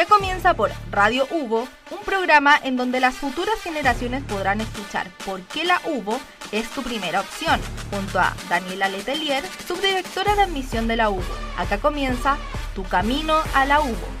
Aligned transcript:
Ya 0.00 0.06
comienza 0.06 0.54
por 0.54 0.70
Radio 0.90 1.28
Hugo, 1.30 1.68
un 1.90 1.98
programa 2.06 2.58
en 2.64 2.78
donde 2.78 3.00
las 3.00 3.16
futuras 3.16 3.60
generaciones 3.60 4.24
podrán 4.24 4.62
escuchar 4.62 5.10
por 5.26 5.42
qué 5.42 5.62
la 5.64 5.78
Hugo 5.84 6.18
es 6.52 6.70
tu 6.70 6.82
primera 6.82 7.20
opción, 7.20 7.60
junto 7.90 8.18
a 8.18 8.34
Daniela 8.48 8.88
Letelier, 8.88 9.44
subdirectora 9.68 10.36
de 10.36 10.42
admisión 10.44 10.88
de 10.88 10.96
la 10.96 11.10
Hugo. 11.10 11.20
Acá 11.58 11.76
comienza 11.76 12.38
Tu 12.74 12.82
Camino 12.84 13.42
a 13.52 13.66
la 13.66 13.82
Hugo. 13.82 14.19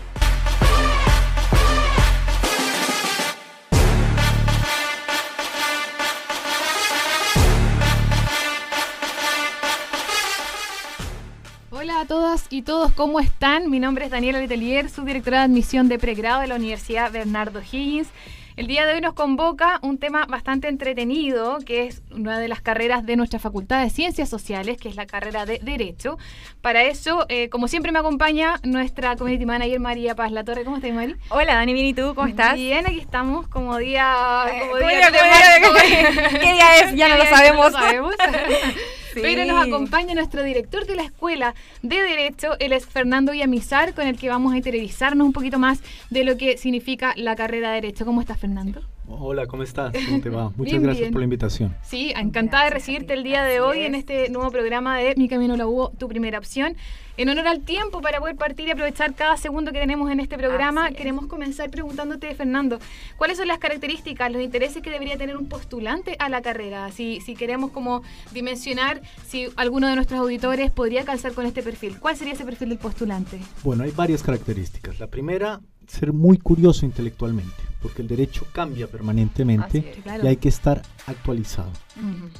Hola 12.00 12.06
a 12.06 12.08
todas 12.08 12.46
y 12.48 12.62
todos, 12.62 12.92
¿cómo 12.92 13.20
están? 13.20 13.68
Mi 13.68 13.78
nombre 13.78 14.06
es 14.06 14.10
Daniela 14.10 14.38
Letelier, 14.38 14.88
subdirectora 14.88 15.40
de 15.40 15.44
admisión 15.44 15.86
de 15.90 15.98
pregrado 15.98 16.40
de 16.40 16.46
la 16.46 16.54
Universidad 16.54 17.12
Bernardo 17.12 17.60
Higgins. 17.60 18.08
El 18.56 18.68
día 18.68 18.86
de 18.86 18.94
hoy 18.94 19.02
nos 19.02 19.12
convoca 19.12 19.78
un 19.82 19.98
tema 19.98 20.24
bastante 20.24 20.68
entretenido, 20.68 21.58
que 21.58 21.88
es 21.88 22.00
una 22.10 22.38
de 22.38 22.48
las 22.48 22.62
carreras 22.62 23.04
de 23.04 23.16
nuestra 23.16 23.38
Facultad 23.38 23.82
de 23.82 23.90
Ciencias 23.90 24.30
Sociales, 24.30 24.78
que 24.78 24.88
es 24.88 24.96
la 24.96 25.04
carrera 25.04 25.44
de 25.44 25.58
Derecho. 25.58 26.16
Para 26.62 26.84
eso, 26.84 27.26
eh, 27.28 27.50
como 27.50 27.68
siempre, 27.68 27.92
me 27.92 27.98
acompaña 27.98 28.60
nuestra 28.62 29.16
community 29.16 29.44
manager 29.44 29.78
María 29.78 30.14
Paz 30.14 30.32
La 30.32 30.42
Torre. 30.42 30.64
¿Cómo 30.64 30.76
estás, 30.76 30.92
Mari? 30.92 31.16
Hola, 31.28 31.56
Dani, 31.56 31.74
bien, 31.74 31.84
¿y 31.84 31.92
tú? 31.92 32.14
¿Cómo 32.14 32.28
estás? 32.28 32.54
Bien, 32.54 32.86
aquí 32.86 32.98
estamos 32.98 33.46
como 33.46 33.76
día... 33.76 34.46
Como 34.58 34.76
día, 34.78 35.10
¿Qué 36.32 36.52
día 36.54 36.76
es? 36.78 36.94
Ya 36.94 37.08
no 37.08 37.18
lo 37.18 37.26
sabemos. 37.26 37.74
Pero 39.14 39.44
nos 39.44 39.66
acompaña 39.66 40.14
nuestro 40.14 40.42
director 40.42 40.86
de 40.86 40.96
la 40.96 41.02
Escuela 41.02 41.54
de 41.82 41.96
Derecho, 42.02 42.56
él 42.58 42.72
es 42.72 42.86
Fernando 42.86 43.32
Villamizar, 43.32 43.94
con 43.94 44.06
el 44.06 44.16
que 44.16 44.28
vamos 44.28 44.52
a 44.52 44.56
interiorizarnos 44.56 45.26
un 45.26 45.32
poquito 45.32 45.58
más 45.58 45.80
de 46.10 46.24
lo 46.24 46.36
que 46.36 46.56
significa 46.56 47.14
la 47.16 47.36
carrera 47.36 47.70
de 47.70 47.74
Derecho. 47.76 48.04
¿Cómo 48.04 48.20
estás, 48.20 48.38
Fernando? 48.38 48.82
Hola, 49.12 49.46
¿cómo 49.46 49.64
estás? 49.64 49.92
¿Cómo 50.06 50.20
te 50.20 50.30
va? 50.30 50.50
Muchas 50.56 50.80
gracias 50.80 51.10
por 51.10 51.20
la 51.20 51.24
invitación. 51.24 51.74
Sí, 51.82 52.12
encantada 52.14 52.64
de 52.64 52.70
recibirte 52.70 53.12
el 53.12 53.24
día 53.24 53.42
de 53.42 53.60
hoy 53.60 53.80
en 53.80 53.96
este 53.96 54.30
nuevo 54.30 54.50
programa 54.52 54.98
de 54.98 55.14
Mi 55.16 55.28
Camino 55.28 55.56
la 55.56 55.66
hubo, 55.66 55.90
tu 55.90 56.08
primera 56.08 56.38
opción. 56.38 56.76
En 57.16 57.28
honor 57.28 57.48
al 57.48 57.60
tiempo, 57.60 58.00
para 58.00 58.20
poder 58.20 58.36
partir 58.36 58.68
y 58.68 58.70
aprovechar 58.70 59.14
cada 59.14 59.36
segundo 59.36 59.72
que 59.72 59.80
tenemos 59.80 60.10
en 60.10 60.20
este 60.20 60.38
programa, 60.38 60.90
queremos 60.92 61.26
comenzar 61.26 61.68
preguntándote, 61.70 62.34
Fernando, 62.34 62.78
¿cuáles 63.18 63.36
son 63.36 63.48
las 63.48 63.58
características, 63.58 64.30
los 64.32 64.40
intereses 64.40 64.80
que 64.80 64.90
debería 64.90 65.18
tener 65.18 65.36
un 65.36 65.48
postulante 65.48 66.16
a 66.18 66.28
la 66.28 66.40
carrera? 66.40 66.90
Si, 66.92 67.20
si 67.20 67.34
queremos 67.34 67.72
como 67.72 68.02
dimensionar 68.32 69.02
si 69.26 69.48
alguno 69.56 69.88
de 69.88 69.96
nuestros 69.96 70.20
auditores 70.20 70.70
podría 70.70 71.04
calzar 71.04 71.32
con 71.32 71.46
este 71.46 71.62
perfil, 71.62 71.98
¿cuál 71.98 72.16
sería 72.16 72.34
ese 72.34 72.44
perfil 72.44 72.70
del 72.70 72.78
postulante? 72.78 73.38
Bueno, 73.64 73.82
hay 73.82 73.90
varias 73.90 74.22
características. 74.22 74.98
La 75.00 75.08
primera, 75.08 75.60
ser 75.90 76.12
muy 76.12 76.38
curioso 76.38 76.86
intelectualmente, 76.86 77.62
porque 77.82 78.02
el 78.02 78.08
derecho 78.08 78.46
cambia 78.52 78.86
permanentemente 78.86 80.02
y 80.22 80.26
hay 80.26 80.36
que 80.36 80.48
estar 80.48 80.82
actualizado. 81.06 81.72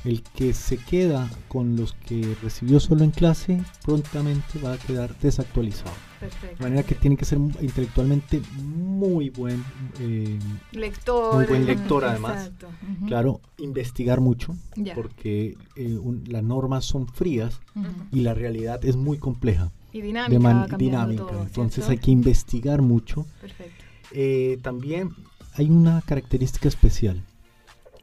El 0.05 0.23
que 0.23 0.55
se 0.55 0.79
queda 0.79 1.29
con 1.49 1.75
los 1.75 1.95
que 1.95 2.37
recibió 2.43 2.79
solo 2.79 3.03
en 3.03 3.11
clase, 3.11 3.61
prontamente 3.85 4.61
va 4.65 4.75
a 4.75 4.79
quedar 4.79 5.19
desactualizado. 5.19 5.93
De 6.21 6.63
manera 6.63 6.83
que 6.83 6.95
tiene 6.95 7.17
que 7.17 7.25
ser 7.25 7.39
intelectualmente 7.39 8.41
muy 8.63 9.31
buen 9.31 9.65
eh, 9.99 10.39
lector. 10.73 11.35
Muy 11.35 11.47
buen 11.47 11.67
lector 11.67 12.05
además. 12.05 12.53
Claro, 13.09 13.41
investigar 13.59 14.21
mucho, 14.21 14.55
porque 14.95 15.57
eh, 15.77 15.99
las 16.27 16.45
normas 16.45 16.85
son 16.85 17.09
frías 17.09 17.61
y 18.13 18.21
la 18.21 18.35
realidad 18.35 18.85
es 18.85 18.95
muy 18.97 19.19
compleja. 19.19 19.73
Y 19.93 20.01
dinámica. 20.01 20.77
dinámica. 20.77 21.25
Entonces 21.43 21.89
hay 21.89 21.99
que 21.99 22.11
investigar 22.11 22.83
mucho. 22.83 23.27
Perfecto. 23.41 23.85
Eh, 24.13 24.59
también 24.63 25.11
hay 25.55 25.71
una 25.71 26.01
característica 26.03 26.69
especial 26.69 27.23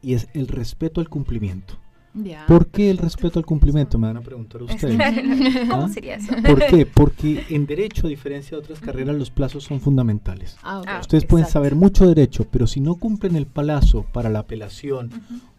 y 0.02 0.14
es 0.14 0.28
el 0.34 0.48
respeto 0.48 1.00
al 1.00 1.08
cumplimiento. 1.08 1.74
¿Por 2.46 2.66
qué 2.68 2.90
el 2.90 2.98
respeto 2.98 3.38
al 3.38 3.46
cumplimiento? 3.46 3.98
Me 3.98 4.08
van 4.08 4.16
a 4.16 4.20
preguntar 4.20 4.62
ustedes. 4.62 4.98
¿Cómo 5.68 5.84
¿Ah? 5.84 5.88
sería 5.88 6.16
eso? 6.16 6.32
¿Por 6.44 6.66
qué? 6.66 6.86
Porque 6.86 7.44
en 7.50 7.66
derecho, 7.66 8.06
a 8.06 8.10
diferencia 8.10 8.56
de 8.56 8.64
otras 8.64 8.80
carreras, 8.80 9.16
los 9.16 9.30
plazos 9.30 9.64
son 9.64 9.80
fundamentales. 9.80 10.56
Ah, 10.62 10.82
ah, 10.86 10.98
ustedes 11.00 11.24
pueden 11.24 11.46
saber 11.46 11.74
mucho 11.74 12.06
derecho, 12.06 12.46
pero 12.50 12.66
si 12.66 12.80
no 12.80 12.96
cumplen 12.96 13.36
el 13.36 13.46
plazo 13.46 14.04
para 14.12 14.30
la 14.30 14.40
apelación 14.40 15.10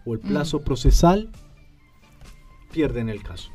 o 0.05 0.13
el 0.13 0.19
plazo 0.19 0.61
procesal, 0.61 1.29
pierden 2.71 3.09
el 3.09 3.23
caso. 3.23 3.51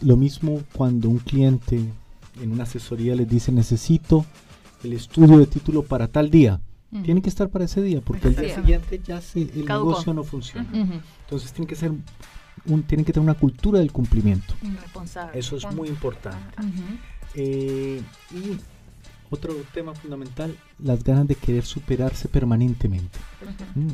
Lo 0.00 0.16
mismo 0.16 0.62
cuando 0.72 1.08
un 1.08 1.18
cliente 1.18 1.80
en 2.40 2.52
una 2.52 2.64
asesoría 2.64 3.14
les 3.14 3.28
dice 3.28 3.52
necesito 3.52 4.24
el 4.84 4.94
estudio 4.94 5.38
de 5.38 5.46
título 5.46 5.82
para 5.82 6.08
tal 6.08 6.30
día. 6.30 6.60
Tiene 7.04 7.22
que 7.22 7.30
estar 7.30 7.48
para 7.48 7.64
ese 7.64 7.80
día, 7.80 8.02
porque 8.02 8.28
el 8.28 8.36
día 8.36 8.54
siguiente 8.54 9.00
ya 9.02 9.22
se, 9.22 9.40
el 9.40 9.64
negocio 9.64 10.12
no 10.12 10.24
funciona. 10.24 10.68
Entonces 11.24 11.52
tiene 11.52 11.66
que 11.66 11.74
ser 11.74 11.90
un, 12.66 12.82
tienen 12.82 13.04
que 13.06 13.14
tener 13.14 13.24
una 13.24 13.38
cultura 13.38 13.78
del 13.78 13.92
cumplimiento. 13.92 14.54
Eso 15.32 15.56
es 15.56 15.72
muy 15.74 15.88
importante. 15.88 16.54
Eh, 17.34 18.02
y 18.30 18.58
otro 19.30 19.54
tema 19.72 19.94
fundamental, 19.94 20.54
las 20.78 21.02
ganas 21.02 21.26
de 21.26 21.34
querer 21.34 21.64
superarse 21.64 22.28
permanentemente. 22.28 23.18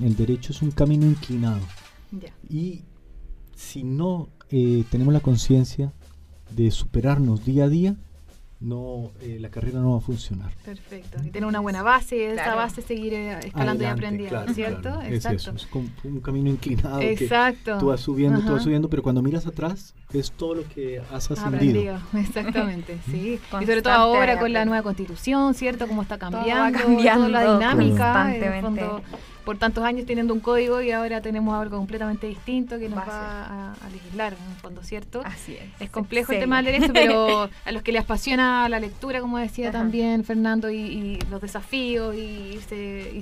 El 0.02 0.16
derecho 0.16 0.52
es 0.52 0.60
un 0.62 0.72
camino 0.72 1.06
inclinado. 1.06 1.60
Y 2.50 2.82
si 3.58 3.82
no 3.82 4.28
eh, 4.50 4.84
tenemos 4.88 5.12
la 5.12 5.20
conciencia 5.20 5.92
de 6.50 6.70
superarnos 6.70 7.44
día 7.44 7.64
a 7.64 7.68
día, 7.68 7.96
no 8.60 9.10
eh, 9.20 9.38
la 9.40 9.50
carrera 9.50 9.80
no 9.80 9.92
va 9.92 9.98
a 9.98 10.00
funcionar. 10.00 10.52
Perfecto. 10.64 11.18
Y 11.24 11.30
tener 11.30 11.46
una 11.46 11.58
buena 11.58 11.82
base, 11.82 12.32
esa 12.32 12.54
base 12.54 12.82
seguir 12.82 13.14
eh, 13.14 13.38
escalando 13.40 13.82
y 13.82 13.86
aprendiendo, 13.86 14.46
¿cierto? 14.54 15.00
Es 15.02 15.26
eso, 15.26 15.50
es 15.50 15.66
como 15.66 15.88
un 16.04 16.20
camino 16.20 16.48
inclinado 16.50 17.00
Exacto. 17.00 17.74
que 17.74 17.80
tú 17.80 17.86
vas 17.86 18.00
subiendo, 18.00 18.40
tú 18.40 18.52
vas 18.52 18.62
subiendo, 18.62 18.88
pero 18.88 19.02
cuando 19.02 19.22
miras 19.22 19.46
atrás 19.46 19.92
es 20.12 20.30
todo 20.30 20.54
lo 20.54 20.68
que 20.68 21.02
has 21.12 21.30
ascendido. 21.30 21.98
Exactamente, 22.14 22.98
sí. 23.10 23.40
y 23.60 23.66
sobre 23.66 23.82
todo 23.82 23.92
ahora 23.92 24.38
con 24.38 24.52
la 24.52 24.64
nueva 24.64 24.84
constitución, 24.84 25.54
¿cierto? 25.54 25.88
Cómo 25.88 26.02
está 26.02 26.16
cambiando, 26.16 26.78
cambiando 26.78 27.28
la 27.28 27.54
dinámica, 27.54 28.32
por 29.48 29.56
tantos 29.56 29.82
años 29.82 30.04
teniendo 30.04 30.34
un 30.34 30.40
código 30.40 30.82
y 30.82 30.90
ahora 30.90 31.22
tenemos 31.22 31.58
algo 31.58 31.78
completamente 31.78 32.26
distinto 32.26 32.78
que 32.78 32.90
nos 32.90 32.98
va, 32.98 33.72
a, 33.72 33.90
legislar, 33.90 34.34
en 34.34 34.46
un 34.46 34.56
fondo, 34.56 34.82
¿cierto? 34.82 35.22
Así 35.24 35.54
es. 35.54 35.62
Es 35.80 35.88
complejo 35.88 36.32
el 36.32 36.40
tema 36.40 36.60
del 36.60 36.66
derecho, 36.66 36.92
pero 36.92 37.48
a 37.64 37.72
los 37.72 37.82
que 37.82 37.90
les 37.90 38.02
apasiona 38.02 38.68
la 38.68 38.78
lectura, 38.78 39.22
como 39.22 39.38
decía 39.38 39.72
también 39.72 40.22
Fernando, 40.22 40.68
y, 40.68 41.18
los 41.30 41.40
desafíos 41.40 42.14
y, 42.14 42.60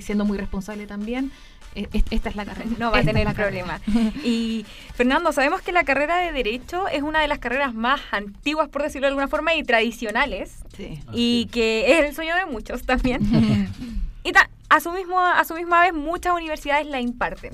siendo 0.01 0.25
muy 0.25 0.37
responsable 0.37 0.85
también, 0.85 1.31
e, 1.75 1.87
esta 2.11 2.27
es 2.27 2.35
la 2.35 2.43
carrera. 2.43 2.71
No 2.77 2.91
va 2.91 2.97
a 2.97 3.03
tener 3.03 3.33
problema. 3.33 3.79
y 4.21 4.65
Fernando, 4.95 5.31
sabemos 5.31 5.61
que 5.61 5.71
la 5.71 5.85
carrera 5.85 6.17
de 6.17 6.33
Derecho 6.33 6.89
es 6.89 7.03
una 7.03 7.21
de 7.21 7.29
las 7.29 7.39
carreras 7.39 7.73
más 7.73 8.01
antiguas, 8.11 8.67
por 8.67 8.83
decirlo 8.83 9.05
de 9.05 9.11
alguna 9.11 9.29
forma, 9.29 9.55
y 9.55 9.63
tradicionales. 9.63 10.57
Sí. 10.75 10.99
Y 11.13 11.45
que 11.53 11.97
es 11.97 12.05
el 12.05 12.13
sueño 12.13 12.35
de 12.35 12.47
muchos 12.47 12.83
también. 12.83 13.21
y 14.25 14.33
a 14.69 14.79
su, 14.79 14.91
mismo, 14.91 15.19
a 15.19 15.43
su 15.45 15.53
misma 15.55 15.81
vez 15.81 15.93
muchas 15.93 16.33
universidades 16.33 16.87
la 16.87 17.01
imparten. 17.01 17.53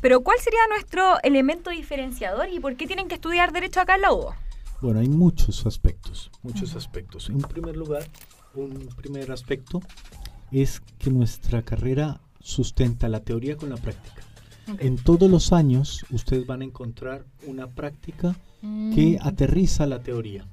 Pero 0.00 0.22
¿cuál 0.22 0.38
sería 0.38 0.60
nuestro 0.68 1.20
elemento 1.22 1.70
diferenciador 1.70 2.48
y 2.50 2.60
por 2.60 2.76
qué 2.76 2.86
tienen 2.86 3.08
que 3.08 3.14
estudiar 3.14 3.52
Derecho 3.52 3.80
acá 3.80 3.96
en 3.96 4.02
la 4.02 4.12
UBO? 4.12 4.34
Bueno, 4.80 5.00
hay 5.00 5.08
muchos 5.08 5.64
aspectos, 5.66 6.30
muchos 6.42 6.76
aspectos. 6.76 7.30
En 7.30 7.38
primer 7.38 7.76
lugar, 7.76 8.04
un 8.54 8.88
primer 8.96 9.32
aspecto 9.32 9.80
es 10.52 10.80
que 10.98 11.10
nuestra 11.10 11.62
carrera 11.62 12.20
sustenta 12.40 13.08
la 13.08 13.20
teoría 13.20 13.56
con 13.56 13.70
la 13.70 13.76
práctica. 13.76 14.22
En 14.78 14.96
todos 14.96 15.30
los 15.30 15.52
años 15.52 16.04
ustedes 16.10 16.46
van 16.46 16.60
a 16.60 16.64
encontrar 16.64 17.24
una 17.46 17.68
práctica 17.68 18.36
que 18.60 19.18
mm. 19.20 19.26
aterriza 19.26 19.86
la 19.86 20.02
teoría. 20.02 20.46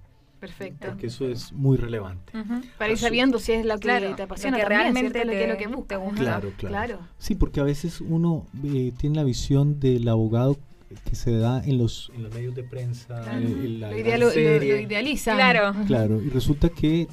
Perfecto. 0.43 0.87
Porque 0.89 1.07
eso 1.07 1.25
es 1.29 1.53
muy 1.53 1.77
relevante. 1.77 2.33
Para 2.77 2.91
ir 2.91 2.97
sabiendo 2.97 3.39
si 3.39 3.53
es 3.53 3.65
lo 3.65 3.79
que 3.79 4.13
te 4.13 4.23
apasiona, 4.23 4.57
que 4.57 4.65
realmente 4.65 5.23
lo 5.23 5.31
que, 5.31 5.47
lo 5.47 5.57
que 5.57 5.67
busca. 5.67 5.97
Claro, 6.15 6.51
claro, 6.57 6.99
Sí, 7.17 7.35
porque 7.35 7.61
a 7.61 7.63
veces 7.63 8.01
uno 8.01 8.45
eh, 8.61 8.91
tiene 8.97 9.15
la 9.15 9.23
visión 9.23 9.79
del 9.79 10.05
abogado 10.09 10.57
que 11.05 11.15
se 11.15 11.37
da 11.37 11.63
en 11.63 11.77
los, 11.77 12.11
en 12.13 12.23
los 12.23 12.33
medios 12.33 12.55
de 12.55 12.63
prensa, 12.63 13.23
lo, 13.39 13.97
idealiza. 13.97 15.33
Claro. 15.33 15.73
Claro, 15.87 16.21
y 16.21 16.27
resulta 16.27 16.67
que 16.67 17.07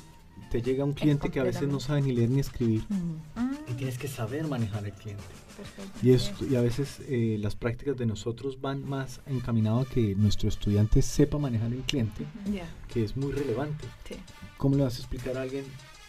te 0.50 0.60
llega 0.60 0.84
un 0.84 0.92
cliente 0.92 1.30
que 1.30 1.38
a 1.38 1.44
veces 1.44 1.68
no 1.68 1.78
sabe 1.78 2.02
ni 2.02 2.10
leer 2.10 2.30
ni 2.30 2.40
escribir 2.40 2.82
y 3.70 3.74
tienes 3.74 3.98
que 3.98 4.08
saber 4.08 4.46
manejar 4.46 4.84
al 4.84 4.92
cliente. 4.92 5.22
Y, 6.02 6.12
esto, 6.12 6.44
y 6.46 6.56
a 6.56 6.60
veces 6.60 7.00
eh, 7.08 7.36
las 7.38 7.54
prácticas 7.54 7.96
de 7.96 8.06
nosotros 8.06 8.60
van 8.60 8.88
más 8.88 9.20
encaminadas 9.26 9.86
a 9.86 9.90
que 9.90 10.14
nuestro 10.14 10.48
estudiante 10.48 11.02
sepa 11.02 11.38
manejar 11.38 11.72
el 11.72 11.82
cliente, 11.82 12.26
que 12.92 13.04
es 13.04 13.16
muy 13.16 13.32
relevante. 13.32 13.84
¿Cómo 14.56 14.76
le 14.76 14.84
vas 14.84 14.96
a 14.96 14.98
explicar 14.98 15.36
a 15.36 15.42
alguien 15.42 15.64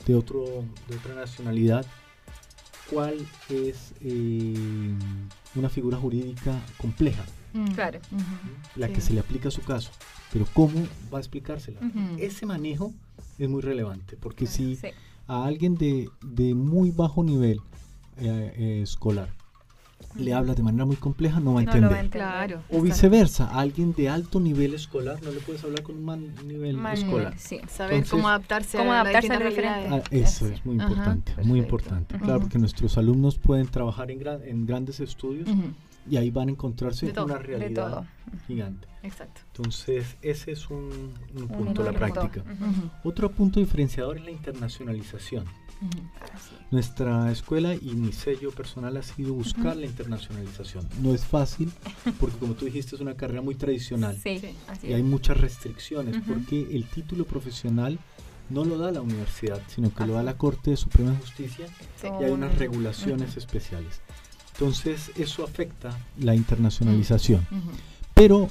de, 0.06 0.16
otro, 0.16 0.64
de 0.88 0.96
otra 0.96 1.16
nacionalidad 1.16 1.86
cuál 2.90 3.16
es 3.50 3.94
eh, 4.02 4.94
una 5.56 5.70
figura 5.70 5.98
jurídica 5.98 6.60
compleja? 6.78 7.24
Mm. 7.54 7.72
Claro. 7.74 8.00
La 8.76 8.88
que 8.88 9.02
se 9.02 9.14
le 9.14 9.20
aplica 9.20 9.50
a 9.50 9.52
su 9.52 9.62
caso. 9.62 9.92
Pero 10.32 10.48
¿cómo 10.54 10.88
va 11.14 11.18
a 11.18 11.22
explicársela? 11.22 11.80
Ese 12.18 12.46
manejo 12.46 12.94
es 13.38 13.50
muy 13.50 13.62
relevante, 13.62 14.18
porque 14.18 14.48
si 14.48 14.80
a 15.32 15.46
alguien 15.46 15.76
de, 15.76 16.10
de 16.22 16.54
muy 16.54 16.92
bajo 16.92 17.24
nivel 17.24 17.62
eh, 18.18 18.54
eh, 18.58 18.80
escolar. 18.84 19.30
Le 20.16 20.34
hablas 20.34 20.58
de 20.58 20.64
manera 20.64 20.84
muy 20.84 20.98
compleja, 20.98 21.40
no 21.40 21.54
va 21.54 21.62
a 21.62 21.64
entender. 21.64 22.10
Claro, 22.10 22.62
o 22.70 22.82
viceversa, 22.82 23.46
a 23.46 23.62
alguien 23.62 23.94
de 23.94 24.10
alto 24.10 24.42
nivel 24.42 24.74
escolar 24.74 25.24
no 25.24 25.32
le 25.32 25.40
puedes 25.40 25.64
hablar 25.64 25.84
con 25.84 25.96
un 25.96 26.04
mal 26.04 26.46
nivel 26.46 26.78
escolar. 26.92 27.34
Sí. 27.38 27.62
Saber 27.70 28.06
cómo 28.10 28.28
adaptarse, 28.28 28.78
cómo 28.78 28.92
a, 28.92 29.02
adaptarse 29.02 29.32
a 29.32 29.96
ah, 29.96 30.04
eso 30.12 30.48
es 30.48 30.66
muy 30.66 30.76
importante, 30.76 31.32
muy 31.44 31.60
importante. 31.60 32.18
Claro, 32.18 32.42
porque 32.42 32.58
nuestros 32.58 32.98
alumnos 32.98 33.38
pueden 33.38 33.68
trabajar 33.68 34.12
en, 34.12 34.22
en 34.28 34.66
grandes 34.66 35.00
estudios 35.00 35.48
y 36.10 36.18
ahí 36.18 36.32
van 36.32 36.50
a 36.50 36.52
encontrarse 36.52 37.12
una 37.12 37.38
realidad 37.38 38.04
gigante. 38.48 38.88
Exacto. 39.04 39.42
Entonces, 39.48 40.18
ese 40.22 40.52
es 40.52 40.70
un, 40.70 41.14
punto, 41.48 41.84
de 41.84 41.92
la 41.92 41.98
práctica. 41.98 42.44
Otro 43.04 43.32
punto 43.32 43.60
diferenciador 43.60 44.18
es 44.18 44.26
la 44.26 44.32
internacionalización. 44.32 45.46
Nuestra 46.70 47.32
escuela 47.32 47.74
y 47.74 47.96
mi 47.96 48.14
sello 48.14 48.52
personal 48.52 48.98
ha 48.98 49.04
sido 49.04 49.34
buscar 49.34 49.76
la 49.76 49.88
internacionalización. 49.88 50.88
No 51.02 51.14
es 51.14 51.26
fácil 51.26 51.72
porque 52.20 52.38
como 52.38 52.54
tú 52.54 52.66
dijiste 52.66 52.96
es 52.96 53.02
una 53.02 53.16
carrera 53.16 53.42
muy 53.42 53.56
tradicional. 53.56 54.18
Y 54.84 54.94
hay 54.94 55.04
muchas 55.04 55.38
restricciones 55.38 56.18
porque 56.28 56.68
el 56.72 56.86
título 56.86 57.26
profesional 57.26 58.00
no 58.50 58.66
lo 58.66 58.78
da 58.78 58.92
la 58.92 59.02
universidad, 59.02 59.62
sino 59.68 59.94
que 59.94 60.06
lo 60.06 60.14
da 60.14 60.24
la 60.24 60.38
Corte 60.38 60.72
de 60.72 60.78
Suprema 60.78 61.16
Justicia 61.16 61.66
y 62.04 62.24
hay 62.24 62.32
unas 62.32 62.58
regulaciones 62.58 63.38
especiales. 63.38 64.02
Entonces 64.62 65.12
eso 65.18 65.44
afecta 65.44 65.98
la 66.20 66.36
internacionalización. 66.36 67.46
Pero 68.14 68.48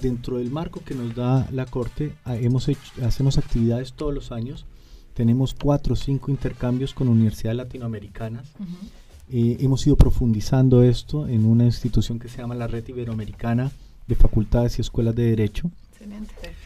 dentro 0.00 0.38
del 0.38 0.50
marco 0.50 0.80
que 0.82 0.94
nos 0.94 1.14
da 1.14 1.46
la 1.52 1.66
Corte, 1.66 2.14
hemos 2.24 2.68
hecho, 2.68 2.80
hacemos 3.04 3.36
actividades 3.36 3.92
todos 3.92 4.14
los 4.14 4.32
años 4.32 4.64
tenemos 5.14 5.52
cuatro 5.54 5.92
o 5.92 5.96
cinco 5.96 6.30
intercambios 6.30 6.94
con 6.94 7.08
universidades 7.08 7.58
latinoamericanas. 7.58 8.48
Eh, 9.30 9.58
hemos 9.60 9.86
ido 9.86 9.96
profundizando 9.96 10.82
esto 10.82 11.28
en 11.28 11.44
una 11.44 11.64
institución 11.64 12.18
que 12.18 12.28
se 12.28 12.38
llama 12.38 12.54
la 12.54 12.66
Red 12.66 12.88
Iberoamericana 12.88 13.70
de 14.06 14.14
Facultades 14.14 14.78
y 14.78 14.80
Escuelas 14.80 15.14
de 15.14 15.24
Derecho, 15.24 15.70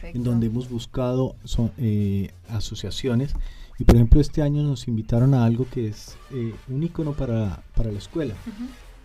en 0.01 0.23
donde 0.23 0.47
hemos 0.47 0.69
buscado 0.69 1.35
eh, 1.77 2.31
asociaciones. 2.47 3.33
Y 3.79 3.83
por 3.83 3.95
ejemplo, 3.95 4.19
este 4.19 4.41
año 4.41 4.63
nos 4.63 4.87
invitaron 4.87 5.33
a 5.33 5.45
algo 5.45 5.67
que 5.69 5.87
es 5.87 6.17
eh, 6.31 6.53
un 6.67 6.83
icono 6.83 7.13
para, 7.13 7.61
para 7.75 7.91
la 7.91 7.99
escuela. 7.99 8.33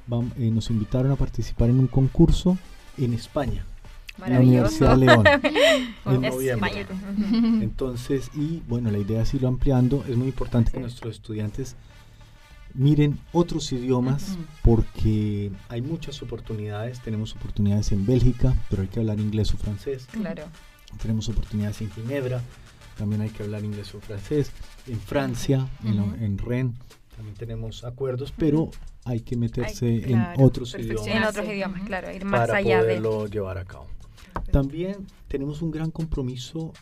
nos 0.09 0.71
invitaron 0.71 1.13
a 1.13 1.17
participar 1.17 1.71
en 1.71 1.79
un 1.79 1.87
concurso 1.87 2.57
en 2.97 3.13
España 3.15 3.65
la 4.19 4.41
Universidad 4.41 4.97
de 4.97 5.07
León 5.07 5.25
en 6.07 6.21
noviembre. 6.21 6.87
Entonces, 7.63 8.31
y 8.35 8.63
bueno, 8.69 8.91
la 8.91 8.99
idea 8.99 9.23
es 9.23 9.35
irlo 9.35 9.49
ampliando. 9.49 10.05
Es 10.09 10.17
muy 10.17 10.29
importante 10.29 10.73
que 10.73 10.81
nuestros 10.81 11.17
estudiantes 11.17 11.77
miren 12.75 13.19
otros 13.33 13.71
idiomas 13.73 14.39
porque 14.63 15.51
hay 15.69 15.83
muchas 15.83 16.23
oportunidades. 16.23 17.01
Tenemos 17.01 17.35
oportunidades 17.35 17.93
en 17.93 18.07
Bélgica, 18.07 18.55
pero 18.71 18.83
hay 18.83 18.89
que 18.89 19.01
hablar 19.01 19.19
inglés 19.21 19.53
o 19.55 19.57
francés. 19.57 20.07
Claro. 20.11 20.45
Tenemos 21.01 21.29
oportunidades 21.29 21.81
en 21.81 21.91
Ginebra, 21.91 22.43
también 23.03 23.23
hay 23.23 23.31
que 23.31 23.43
hablar 23.43 23.65
inglés 23.65 23.93
o 23.97 24.01
francés. 24.01 24.53
En 24.87 25.01
Francia, 25.01 25.69
en, 25.85 26.39
Rennes, 26.39 26.77
también 27.17 27.37
tenemos 27.37 27.83
acuerdos, 27.83 28.33
pero 28.37 28.71
hay 29.05 29.23
que 29.23 29.37
meterse 29.37 30.09
en 30.09 30.25
otros 30.39 30.77
idiomas. 30.79 31.09
En 31.09 31.25
otros 31.25 31.49
idiomas, 31.49 31.83
claro, 31.83 32.13
ir 32.13 32.25
más 32.25 32.47
para 32.47 32.59
allá 32.59 32.79
poderlo 32.79 33.27
llevar 33.27 33.59
a 33.59 33.65
cabo. 33.65 33.89
También 34.53 35.05
tenemos 35.27 35.63
un 35.63 35.73
gran 35.73 35.91
compromiso, 35.91 36.73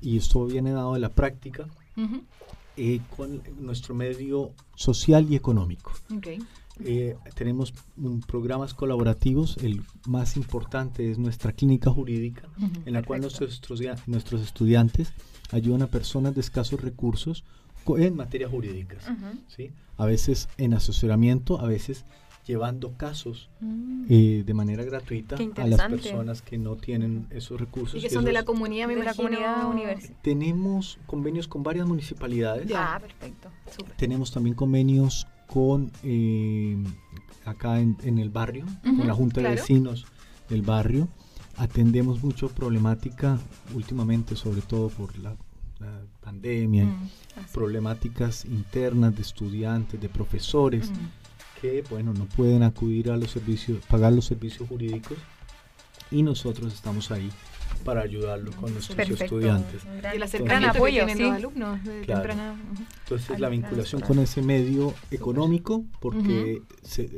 y 0.00 0.16
esto 0.16 0.44
viene 0.44 0.72
dado 0.72 0.94
de 0.94 0.98
la 0.98 1.10
práctica, 1.10 1.68
eh, 2.76 3.00
con 3.16 3.40
nuestro 3.60 3.94
medio 3.94 4.50
social 4.74 5.30
y 5.30 5.36
económico. 5.36 5.92
Eh, 6.82 7.16
tenemos 7.36 7.72
programas 8.26 8.74
colaborativos, 8.74 9.56
el 9.58 9.84
más 10.08 10.36
importante 10.36 11.12
es 11.12 11.18
nuestra 11.18 11.52
clínica 11.52 11.92
jurídica, 11.92 12.48
en 12.84 12.92
la 12.92 13.04
cual 13.04 13.20
nuestros, 13.20 13.62
nuestros 14.08 14.42
estudiantes 14.42 15.12
ayudan 15.52 15.82
a 15.82 15.86
personas 15.86 16.34
de 16.34 16.40
escasos 16.40 16.80
recursos 16.80 17.44
en 17.96 18.14
materias 18.14 18.50
jurídicas, 18.50 19.04
¿sí? 19.48 19.70
a 19.96 20.06
veces 20.06 20.48
en 20.58 20.74
asesoramiento, 20.74 21.60
a 21.60 21.66
veces 21.66 22.04
llevando 22.46 22.92
casos 22.96 23.48
mm. 23.60 24.04
eh, 24.08 24.42
de 24.44 24.54
manera 24.54 24.82
gratuita 24.84 25.36
a 25.56 25.66
las 25.66 25.80
personas 25.82 26.42
que 26.42 26.58
no 26.58 26.76
tienen 26.76 27.26
esos 27.30 27.60
recursos. 27.60 27.98
Y 27.98 28.02
que 28.02 28.10
son 28.10 28.24
de 28.24 28.32
la 28.32 28.44
comunidad, 28.44 28.88
de 28.88 28.96
la 28.96 29.14
comunidad 29.14 29.68
universitaria. 29.68 30.22
Tenemos 30.22 30.98
convenios 31.06 31.48
con 31.48 31.62
varias 31.62 31.86
municipalidades. 31.86 32.70
Ah, 32.74 32.98
perfecto. 33.00 33.50
Tenemos 33.96 34.32
también 34.32 34.56
convenios 34.56 35.26
con 35.46 35.90
eh, 36.02 36.76
acá 37.44 37.80
en, 37.80 38.18
el 38.18 38.30
barrio, 38.30 38.64
con 38.82 39.06
la 39.06 39.14
Junta 39.14 39.40
de 39.40 39.50
Vecinos 39.50 40.06
del 40.48 40.62
barrio. 40.62 41.08
Atendemos 41.60 42.22
mucho 42.22 42.48
problemática 42.48 43.38
últimamente, 43.74 44.34
sobre 44.34 44.62
todo 44.62 44.88
por 44.88 45.16
la, 45.18 45.34
pandemia, 46.20 46.84
mm, 46.84 47.08
problemáticas 47.54 48.44
internas 48.44 49.16
de 49.16 49.22
estudiantes, 49.22 49.98
de 49.98 50.08
profesores. 50.10 50.90
Mm 50.90 51.20
que 51.60 51.84
bueno 51.90 52.12
no 52.14 52.24
pueden 52.26 52.62
acudir 52.62 53.10
a 53.10 53.16
los 53.16 53.30
servicios, 53.30 53.84
pagar 53.86 54.12
los 54.12 54.24
servicios 54.24 54.68
jurídicos 54.68 55.18
y 56.10 56.22
nosotros 56.22 56.72
estamos 56.72 57.10
ahí 57.10 57.30
para 57.84 58.02
ayudarlo 58.02 58.50
con 58.52 58.72
nuestros 58.72 59.20
estudiantes. 59.20 59.82
Y 60.12 60.16
el 60.16 60.22
acercamiento 60.22 60.76
apoyo, 60.76 61.06
que 61.06 61.14
los 61.14 61.32
alumnos 61.32 61.84
de 61.84 62.04
temprana. 62.04 62.56
Entonces 63.04 63.38
la 63.38 63.48
vinculación 63.48 64.00
con 64.00 64.18
ese 64.18 64.42
medio 64.42 64.92
económico, 65.10 65.84
porque 66.00 66.62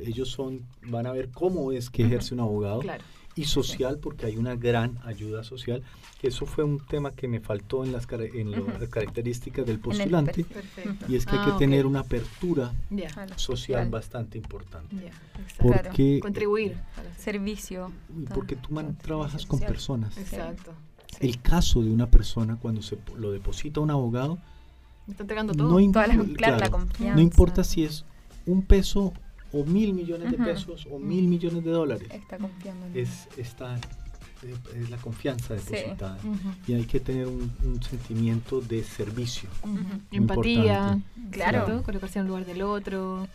ellos 0.05 0.29
son 0.29 0.63
van 0.87 1.07
a 1.07 1.13
ver 1.13 1.31
cómo 1.31 1.73
es 1.73 1.89
que 1.89 2.05
ejerce 2.05 2.35
un 2.35 2.41
abogado. 2.41 2.81
Claro 2.81 3.03
y 3.35 3.45
social 3.45 3.99
porque 3.99 4.27
hay 4.27 4.37
una 4.37 4.57
gran 4.57 4.99
ayuda 5.05 5.45
social. 5.45 5.83
Eso 6.23 6.47
fue 6.47 6.63
un 6.65 6.79
tema 6.79 7.11
que 7.13 7.27
me 7.27 7.41
faltó 7.41 7.85
en 7.85 7.93
las, 7.93 8.07
en 8.13 8.51
las 8.51 8.89
características 8.89 9.67
del 9.67 9.81
postulante 9.81 10.47
y 11.09 11.17
es 11.17 11.27
que 11.27 11.37
hay 11.37 11.45
que 11.45 11.51
ah, 11.53 11.59
tener 11.59 11.87
una 11.87 12.01
apertura 12.01 12.73
social 13.37 13.91
bastante 13.91 14.39
importante. 14.39 15.11
Porque 15.59 16.21
contribuir 16.21 16.77
servicio. 17.19 17.91
Porque 18.35 18.57
tú 18.57 18.69
trabajas 19.03 19.47
con 19.47 19.61
personas. 19.61 20.17
Exacto. 20.17 20.73
El 21.21 21.41
caso 21.41 21.83
de 21.83 21.91
una 21.91 22.11
persona 22.11 22.57
cuando 22.61 22.83
se 22.83 22.99
lo 23.17 23.33
deposita 23.33 23.81
un 23.81 23.91
abogado 23.91 24.39
No, 25.55 25.75
no 27.15 27.21
importa 27.21 27.65
si 27.65 27.85
es 27.85 28.05
un 28.47 28.63
peso 28.63 29.13
o 29.53 29.65
mil 29.65 29.93
millones 29.93 30.31
de 30.31 30.39
pesos 30.39 30.87
o 30.91 30.99
mil 30.99 31.29
millones 31.29 31.65
de 31.65 31.71
dólares. 31.71 32.09
Está 32.11 32.39
confiando 32.39 32.87
Es, 32.95 33.29
está, 33.37 33.79
es 34.75 34.91
la 34.91 34.97
confianza 34.97 35.55
depositada. 35.55 36.19
Y 36.67 36.75
hay 36.75 36.85
que 36.85 37.01
tener 37.01 37.27
un, 37.27 37.81
sentimiento 37.83 38.61
de 38.61 38.83
servicio. 38.83 39.49
Empatía, 40.11 40.99
claro. 41.31 41.83
Colocarse 41.83 42.19
en 42.19 42.25
el 42.25 42.29
lugar 42.29 42.47
del 42.47 42.63
otro. 42.63 43.29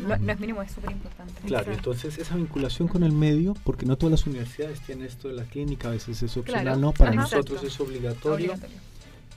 No, 0.00 0.32
es 0.32 0.40
mínimo, 0.40 0.60
es 0.60 0.72
súper 0.72 0.90
importante. 0.90 1.32
Claro, 1.46 1.72
entonces 1.72 2.18
esa 2.18 2.36
vinculación 2.36 2.88
con 2.88 3.02
el 3.02 3.12
medio, 3.12 3.54
porque 3.64 3.86
no 3.86 3.96
todas 3.96 4.10
las 4.10 4.26
universidades 4.26 4.80
tienen 4.80 5.06
esto 5.06 5.28
de 5.28 5.34
la 5.34 5.44
clínica, 5.44 5.88
a 5.88 5.92
veces 5.92 6.22
es 6.22 6.36
opcional, 6.36 6.78
no, 6.78 6.92
para 6.92 7.12
nosotros 7.12 7.64
es 7.64 7.80
obligatorio, 7.80 8.52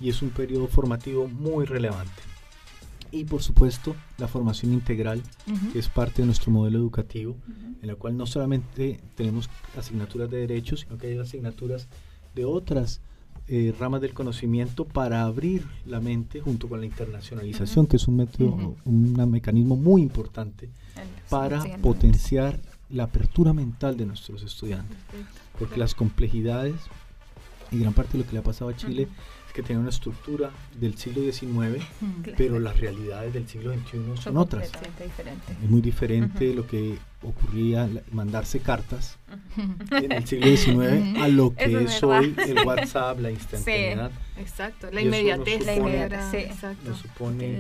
y 0.02 0.10
es 0.10 0.22
un 0.22 0.30
periodo 0.32 0.68
formativo 0.68 1.30
muy 1.30 1.64
relevante 1.64 2.31
y 3.12 3.26
por 3.26 3.44
supuesto 3.44 3.96
la 4.18 4.28
formación 4.28 4.74
integral, 4.74 5.22
que 5.74 5.80
es 5.80 5.90
parte 5.90 6.22
de 6.22 6.26
nuestro 6.26 6.52
modelo 6.52 6.80
educativo, 6.80 7.36
en 7.82 7.88
la 7.88 7.96
cual 7.96 8.18
no 8.18 8.26
solamente 8.26 9.00
tenemos 9.16 9.50
asignaturas 9.78 10.30
de 10.30 10.38
derechos, 10.38 10.82
sino 10.82 10.98
que 10.98 11.08
hay 11.08 11.18
asignaturas 11.18 11.88
de 12.36 12.46
otras 12.46 13.02
eh, 13.48 13.74
ramas 13.78 14.02
del 14.02 14.14
conocimiento 14.14 14.86
para 14.86 15.24
abrir 15.24 15.66
la 15.86 16.00
mente 16.00 16.40
junto 16.40 16.70
con 16.70 16.80
la 16.80 16.86
internacionalización, 16.86 17.86
que 17.86 17.98
es 17.98 18.08
un 18.08 18.16
método, 18.18 18.76
un 18.86 19.30
mecanismo 19.30 19.76
muy 19.76 20.02
importante 20.02 20.70
para 21.30 21.62
potenciar 21.82 22.60
la 22.90 23.04
apertura 23.04 23.54
mental 23.54 23.98
de 23.98 24.06
nuestros 24.06 24.44
estudiantes, 24.44 24.98
porque 25.58 25.78
las 25.78 25.96
complejidades 25.96 26.76
y 27.72 27.80
gran 27.80 27.94
parte 27.94 28.14
de 28.14 28.20
lo 28.20 28.26
que 28.26 28.34
le 28.34 28.40
ha 28.40 28.44
pasado 28.44 28.70
a 28.70 28.76
Chile 28.76 29.08
que 29.52 29.64
tiene 29.64 29.82
una 29.82 29.90
estructura 29.90 30.52
del 30.80 30.98
siglo 30.98 31.22
XIX, 31.32 31.84
pero 32.38 32.60
las 32.60 32.80
realidades 32.80 33.34
del 33.34 33.48
siglo 33.48 33.74
XXI 33.74 34.22
son, 34.22 34.38
otras. 34.38 34.72
Es 35.64 35.70
muy 35.70 35.82
diferente 35.82 36.54
lo 36.54 36.66
que 36.68 36.98
ocurría 37.24 37.90
mandarse 38.12 38.60
cartas 38.60 39.18
en 39.92 40.12
el 40.12 40.28
siglo 40.28 40.48
XIX 40.48 41.20
a 41.22 41.28
lo 41.28 41.54
que 41.54 41.84
es, 41.84 42.04
hoy 42.04 42.36
el 42.38 42.66
WhatsApp, 42.66 43.20
la 43.20 43.32
instantaneidad. 43.32 44.12
exacto, 44.38 44.90
la 44.92 45.02
inmediatez, 45.02 45.66
la 45.66 45.76
inmediatez, 45.76 46.52
nos 46.86 46.98
supone 47.00 47.58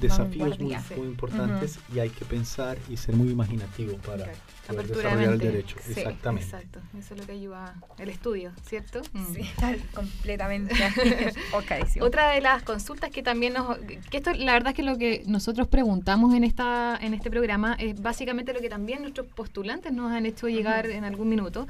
desafíos 0.00 0.58
muy, 0.60 0.76
muy 0.96 1.06
importantes 1.06 1.78
y 1.94 1.98
hay 1.98 2.10
que 2.10 2.24
pensar 2.24 2.78
y 2.88 2.96
ser 2.96 3.16
muy 3.16 3.30
imaginativo 3.30 3.96
para 3.98 4.26
poder 4.66 4.86
desarrollar 4.86 5.32
el 5.32 5.38
derecho. 5.38 5.76
Exactamente. 5.88 6.44
Exacto, 6.44 6.80
eso 6.98 7.14
es 7.14 7.20
lo 7.20 7.26
que 7.26 7.32
ayuda 7.32 7.74
el 7.98 8.08
estudio, 8.08 8.52
¿cierto? 8.68 9.02
Sí, 9.34 9.42
completamente. 9.94 10.74
Otra 12.00 12.30
de 12.30 12.40
las 12.40 12.62
consultas 12.62 13.10
que 13.10 13.22
también 13.22 13.54
nos... 13.54 13.78
que 13.78 14.18
esto 14.18 14.32
la 14.34 14.52
verdad 14.52 14.70
es 14.70 14.76
que 14.76 14.82
lo 14.82 14.98
que 14.98 15.22
nosotros 15.26 15.68
preguntamos 15.68 16.34
en, 16.34 16.44
esta, 16.44 16.98
en 17.00 17.14
este 17.14 17.30
programa 17.30 17.74
es 17.78 18.00
básicamente 18.00 18.52
lo 18.52 18.60
que 18.60 18.68
también 18.68 18.89
nuestros 18.98 19.26
postulantes 19.26 19.92
nos 19.92 20.10
han 20.10 20.26
hecho 20.26 20.48
llegar 20.48 20.86
en 20.90 21.04
algún 21.04 21.28
minuto. 21.28 21.66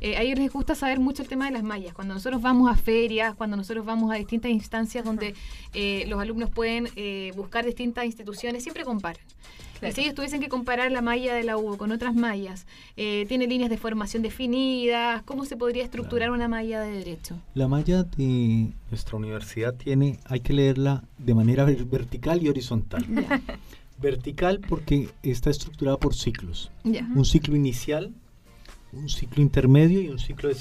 Eh, 0.00 0.16
a 0.16 0.22
ellos 0.22 0.38
les 0.38 0.52
gusta 0.52 0.74
saber 0.74 1.00
mucho 1.00 1.22
el 1.22 1.28
tema 1.28 1.46
de 1.46 1.52
las 1.52 1.62
mallas. 1.62 1.94
Cuando 1.94 2.14
nosotros 2.14 2.42
vamos 2.42 2.70
a 2.70 2.76
ferias, 2.76 3.34
cuando 3.34 3.56
nosotros 3.56 3.86
vamos 3.86 4.12
a 4.12 4.16
distintas 4.16 4.50
instancias 4.50 5.04
donde 5.04 5.34
eh, 5.72 6.04
los 6.08 6.20
alumnos 6.20 6.50
pueden 6.50 6.88
eh, 6.96 7.32
buscar 7.36 7.64
distintas 7.64 8.04
instituciones, 8.04 8.62
siempre 8.62 8.84
comparan. 8.84 9.22
Y 9.82 9.92
si 9.92 10.00
ellos 10.02 10.14
tuviesen 10.14 10.40
que 10.40 10.48
comparar 10.48 10.90
la 10.90 11.02
malla 11.02 11.34
de 11.34 11.44
la 11.44 11.58
U 11.58 11.76
con 11.76 11.92
otras 11.92 12.14
mallas, 12.14 12.66
eh, 12.96 13.26
¿tiene 13.28 13.46
líneas 13.46 13.70
de 13.70 13.76
formación 13.76 14.22
definidas? 14.22 15.22
¿Cómo 15.22 15.44
se 15.44 15.56
podría 15.56 15.84
estructurar 15.84 16.30
una 16.30 16.48
malla 16.48 16.80
de 16.80 16.92
derecho? 16.92 17.36
La 17.54 17.68
malla 17.68 18.04
de 18.04 18.72
nuestra 18.90 19.16
universidad 19.16 19.74
tiene, 19.74 20.18
hay 20.24 20.40
que 20.40 20.52
leerla 20.52 21.04
de 21.18 21.34
manera 21.34 21.64
vertical 21.64 22.42
y 22.42 22.48
horizontal. 22.48 23.04
Vertical 23.98 24.60
porque 24.60 25.08
está 25.22 25.50
estructurada 25.50 25.98
por 25.98 26.14
ciclos. 26.14 26.70
Un 26.84 27.24
ciclo 27.24 27.56
inicial, 27.56 28.12
un 28.92 29.08
ciclo 29.08 29.42
intermedio 29.42 30.00
y 30.00 30.08
un 30.08 30.18
ciclo 30.18 30.48
de 30.48 30.54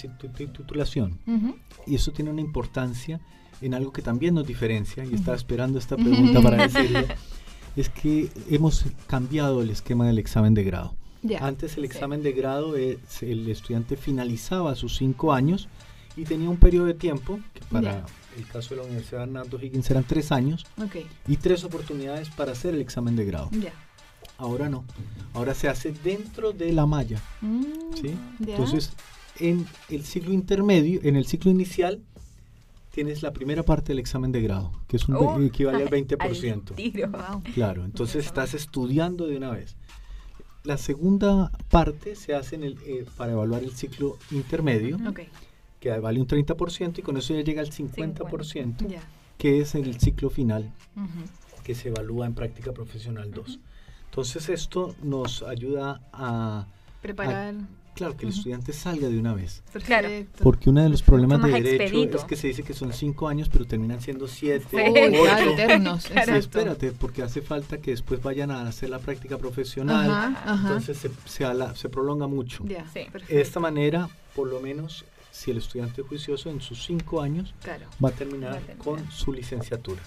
titulación. 0.47 1.19
Y 1.85 1.95
eso 1.95 2.11
tiene 2.11 2.31
una 2.31 2.41
importancia 2.41 3.19
en 3.61 3.73
algo 3.73 3.93
que 3.93 4.01
también 4.01 4.33
nos 4.33 4.45
diferencia, 4.45 5.05
y 5.05 5.13
estaba 5.13 5.37
esperando 5.37 5.79
esta 5.79 5.95
pregunta 5.95 6.41
para 6.41 6.67
decirlo, 6.67 6.99
es 7.77 7.89
que 7.89 8.29
hemos 8.49 8.85
cambiado 9.07 9.61
el 9.61 9.69
esquema 9.69 10.05
del 10.05 10.19
examen 10.19 10.53
de 10.53 10.63
grado. 10.63 10.95
Antes 11.39 11.77
el 11.77 11.85
examen 11.85 12.21
de 12.21 12.33
grado, 12.33 12.75
el 12.75 13.49
estudiante 13.49 13.95
finalizaba 13.95 14.75
sus 14.75 14.97
cinco 14.97 15.31
años 15.31 15.69
y 16.17 16.25
tenía 16.25 16.49
un 16.49 16.57
periodo 16.57 16.87
de 16.87 16.93
tiempo, 16.93 17.39
que 17.53 17.61
para 17.71 18.05
el 18.37 18.47
caso 18.47 18.71
de 18.71 18.77
la 18.81 18.83
Universidad 18.83 19.23
Hernando 19.23 19.59
Higgins 19.61 19.89
eran 19.89 20.03
tres 20.03 20.31
años, 20.31 20.65
y 21.27 21.37
tres 21.37 21.63
oportunidades 21.63 22.29
para 22.29 22.51
hacer 22.53 22.73
el 22.73 22.81
examen 22.81 23.15
de 23.15 23.25
grado. 23.25 23.49
Ahora 24.37 24.67
no, 24.69 24.83
ahora 25.33 25.53
se 25.53 25.67
hace 25.69 25.91
dentro 26.03 26.51
de 26.53 26.73
la 26.73 26.85
malla. 26.85 27.21
Mm, 27.41 27.63
Entonces, 28.47 28.91
en 29.39 29.65
el 29.89 30.03
ciclo 30.03 30.33
intermedio, 30.33 30.99
en 31.03 31.15
el 31.15 31.25
ciclo 31.25 31.51
inicial, 31.51 32.01
tienes 32.91 33.21
la 33.23 33.31
primera 33.33 33.63
parte 33.63 33.87
del 33.89 33.99
examen 33.99 34.31
de 34.31 34.41
grado, 34.41 34.71
que 34.87 34.97
es 34.97 35.07
un 35.07 35.15
oh, 35.15 35.41
equivale 35.41 35.83
al 35.83 35.89
20%. 35.91 36.75
Claro, 37.53 37.85
entonces 37.85 38.25
estás 38.25 38.53
estudiando 38.53 39.25
de 39.27 39.37
una 39.37 39.51
vez. 39.51 39.75
La 40.63 40.77
segunda 40.77 41.51
parte 41.69 42.15
se 42.15 42.33
hace 42.35 42.55
en 42.55 42.63
el, 42.63 42.77
eh, 42.85 43.05
para 43.17 43.33
evaluar 43.33 43.63
el 43.63 43.71
ciclo 43.75 44.17
intermedio, 44.31 44.97
que 45.83 45.99
vale 45.99 46.21
un 46.21 46.27
30% 46.27 46.99
y 46.99 47.01
con 47.01 47.17
eso 47.17 47.33
ya 47.33 47.41
llega 47.41 47.61
al 47.61 47.69
50%, 47.69 49.01
que 49.37 49.59
es 49.59 49.75
el 49.75 49.99
ciclo 49.99 50.29
final, 50.29 50.71
que 51.61 51.75
se 51.75 51.89
evalúa 51.89 52.25
en 52.25 52.33
práctica 52.33 52.71
profesional 52.71 53.31
2. 53.31 53.59
Entonces 54.05 54.47
esto 54.47 54.95
nos 55.03 55.43
ayuda 55.43 56.01
a 56.13 56.67
preparar 57.01 57.55
claro, 57.95 58.15
que 58.15 58.25
el 58.25 58.31
estudiante 58.31 58.71
salga 58.71 59.09
de 59.09 59.19
una 59.19 59.33
vez. 59.33 59.61
Claro. 59.85 60.07
Porque 60.41 60.69
uno 60.69 60.81
de 60.83 60.87
los 60.87 61.01
problemas 61.01 61.43
de 61.43 61.61
derecho 61.61 62.15
es 62.15 62.23
que 62.23 62.37
se 62.37 62.47
dice 62.47 62.63
que 62.63 62.73
son 62.73 62.93
cinco 62.93 63.27
años, 63.27 63.49
pero 63.49 63.65
terminan 63.65 63.99
siendo 63.99 64.29
siete, 64.29 64.65
ocho. 64.89 65.51
eternos. 65.51 66.09
espérate, 66.11 66.93
porque 66.93 67.23
hace 67.23 67.41
falta 67.41 67.79
que 67.79 67.91
después 67.91 68.23
vayan 68.23 68.51
a 68.51 68.65
hacer 68.65 68.89
la 68.89 68.99
práctica 68.99 69.37
profesional. 69.37 70.33
Entonces 70.47 70.97
se, 70.97 71.09
se, 71.75 71.89
prolonga 71.89 72.27
mucho. 72.27 72.63
de 72.63 72.85
esta 73.27 73.59
manera, 73.59 74.07
por 74.33 74.47
lo 74.47 74.61
menos, 74.61 75.03
si 75.33 75.49
el 75.49 75.57
estudiante 75.57 76.01
es 76.01 76.07
juicioso, 76.07 76.51
en 76.51 76.61
sus 76.61 76.85
cinco 76.85 77.19
años 77.19 77.55
va, 78.03 78.09
a 78.09 78.11
terminar 78.11 78.61
con 78.77 79.09
su 79.11 79.33
licenciatura. 79.33 79.99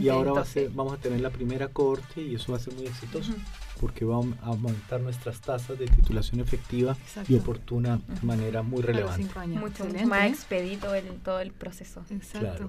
Y 0.00 0.08
ahora 0.08 0.32
va 0.32 0.40
a 0.40 0.44
ser, 0.44 0.70
vamos 0.70 0.94
a 0.94 0.96
tener 0.96 1.20
la 1.20 1.30
primera 1.30 1.68
corte 1.68 2.20
y 2.20 2.34
eso 2.34 2.50
va 2.50 2.58
a 2.58 2.60
ser 2.60 2.74
muy 2.74 2.84
exitoso 2.84 3.32
porque 3.80 4.04
va 4.04 4.16
a 4.16 4.46
aumentar 4.46 5.00
nuestras 5.00 5.40
tasas 5.40 5.78
de 5.78 5.86
titulación 5.86 6.40
efectiva 6.40 6.96
y 7.28 7.36
oportuna 7.36 8.00
de 8.08 8.26
manera 8.26 8.62
muy 8.62 8.82
relevante. 8.82 9.28
Mucho 9.46 9.86
más 10.04 10.30
expedito 10.30 10.92
el, 10.94 11.04
todo 11.20 11.38
el 11.38 11.52
proceso. 11.52 12.04
Exacto. 12.10 12.68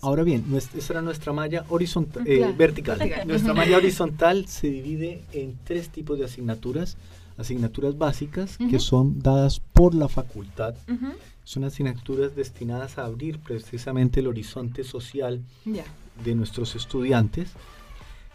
Ahora 0.00 0.22
bien, 0.22 0.44
esa 0.54 0.92
era 0.92 1.02
nuestra 1.02 1.32
malla 1.32 1.64
horizontal, 1.68 2.22
eh, 2.28 2.54
vertical. 2.56 3.00
Nuestra 3.26 3.54
malla 3.54 3.76
horizontal 3.76 4.46
se 4.46 4.68
divide 4.68 5.24
en 5.32 5.58
tres 5.64 5.90
tipos 5.90 6.16
de 6.16 6.26
asignaturas. 6.26 6.96
Asignaturas 7.38 7.96
básicas 7.96 8.58
que 8.58 8.78
son 8.78 9.20
dadas 9.20 9.60
por 9.60 9.94
la 9.94 10.08
facultad. 10.08 10.74
Son 11.44 11.64
asignaturas 11.64 12.36
destinadas 12.36 12.98
a 12.98 13.06
abrir 13.06 13.38
precisamente 13.38 14.20
el 14.20 14.26
horizonte 14.26 14.84
social 14.84 15.40
de 15.64 16.34
nuestros 16.34 16.74
estudiantes. 16.74 17.52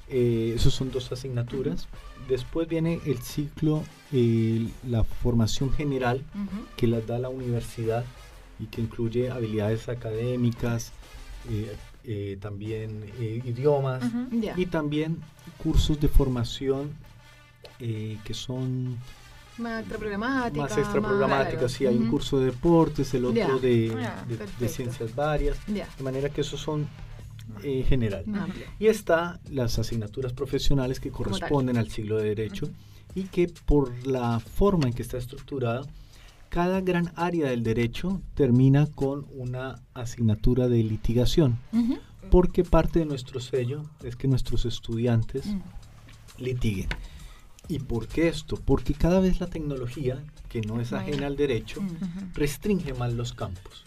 Eh, 0.10 0.53
esos 0.55 0.74
son 0.74 0.91
dos 0.91 1.12
asignaturas. 1.12 1.88
Después 2.27 2.67
viene 2.67 3.00
el 3.05 3.19
ciclo, 3.19 3.83
la 4.88 5.03
formación 5.03 5.72
general 5.72 6.24
que 6.77 6.88
las 6.88 7.05
da 7.05 7.19
la 7.19 7.29
universidad 7.29 8.05
y 8.60 8.65
que 8.67 8.81
incluye 8.81 9.29
habilidades 9.29 9.89
académicas, 9.89 10.91
eh, 11.50 11.75
eh, 12.05 12.38
también 12.41 13.03
idiomas 13.19 14.03
y 14.57 14.65
también 14.65 15.17
cursos 15.57 16.00
de 16.00 16.07
formación 16.07 16.91
que 17.80 18.34
son 18.34 18.98
más 19.58 19.82
extraprogramáticos. 19.82 20.70
Más 20.70 20.77
extraprogramáticos, 20.77 21.72
sí, 21.72 21.86
hay 21.86 21.96
un 21.96 22.10
curso 22.10 22.39
de 22.39 22.48
deportes, 22.48 23.13
el 23.13 23.25
otro 23.25 23.60
de, 23.60 23.94
ah, 24.06 24.25
de, 24.60 24.68
ciencias 24.68 25.15
varias, 25.15 25.58
de 25.68 26.03
manera 26.03 26.30
que 26.30 26.42
esos 26.42 26.60
son 26.60 26.88
eh, 27.63 27.86
general. 27.88 28.25
Y 28.80 28.88
está 28.88 29.39
las 29.50 29.77
asignaturas 29.80 30.34
profesionales 30.34 31.00
que 31.00 31.12
corresponden 31.12 31.77
al 31.77 31.89
siglo 31.89 32.18
de 32.18 32.30
Derecho 32.30 32.70
y 33.15 33.24
que 33.24 33.51
por 33.65 34.08
la 34.08 34.39
forma 34.39 34.88
en 34.88 34.94
que 34.94 35.03
está 35.03 35.18
estructurada, 35.18 35.84
cada 36.50 36.82
gran 36.82 37.12
área 37.15 37.50
del 37.50 37.63
derecho 37.63 38.22
termina 38.36 38.88
con 38.88 39.25
una 39.36 39.82
asignatura 39.94 40.68
de 40.68 40.84
litigación, 40.84 41.60
porque 42.32 42.63
parte 42.63 43.00
de 43.00 43.06
nuestro 43.06 43.39
sello 43.39 43.84
es 44.03 44.15
que 44.15 44.27
nuestros 44.27 44.65
estudiantes 44.65 45.46
mm. 45.46 45.62
litiguen. 46.39 46.89
¿Y 47.67 47.79
por 47.79 48.08
qué 48.08 48.27
esto? 48.27 48.58
Porque 48.58 48.93
cada 48.93 49.20
vez 49.20 49.39
la 49.39 49.48
tecnología, 49.48 50.24
que 50.50 50.62
no 50.62 50.82
es 50.82 50.93
ajena 50.93 51.27
al 51.27 51.36
derecho, 51.36 51.82
restringe 52.34 52.93
más 52.93 53.13
los 53.13 53.34
campos 53.34 53.86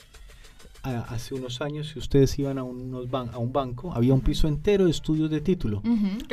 hace 1.08 1.34
unos 1.34 1.60
años, 1.60 1.88
si 1.88 1.98
ustedes 1.98 2.38
iban 2.38 2.58
a, 2.58 2.62
unos 2.62 3.08
a 3.12 3.38
un 3.38 3.52
banco, 3.52 3.92
había 3.92 4.14
un 4.14 4.20
piso 4.20 4.48
entero 4.48 4.84
de 4.84 4.90
estudios 4.90 5.30
de 5.30 5.40
título. 5.40 5.82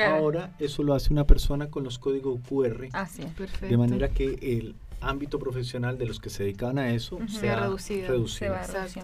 Ahora 0.06 0.56
eso 0.60 0.84
lo 0.84 0.94
hace 0.94 1.12
una 1.12 1.26
persona 1.26 1.70
con 1.70 1.84
los 1.84 2.00
códigos 2.00 2.40
QR. 2.48 2.90
Ah, 2.94 3.08
sí. 3.08 3.24
Perfecto. 3.36 3.68
De 3.68 3.78
manera 3.78 4.10
que 4.10 4.38
el 4.42 4.76
ámbito 5.04 5.40
profesional 5.40 5.98
de 5.98 6.06
los 6.06 6.20
que 6.20 6.30
se 6.30 6.44
dedican 6.44 6.78
a 6.78 6.94
eso 6.94 7.20
se, 7.28 7.50
ha 7.50 7.60
reducido. 7.60 8.26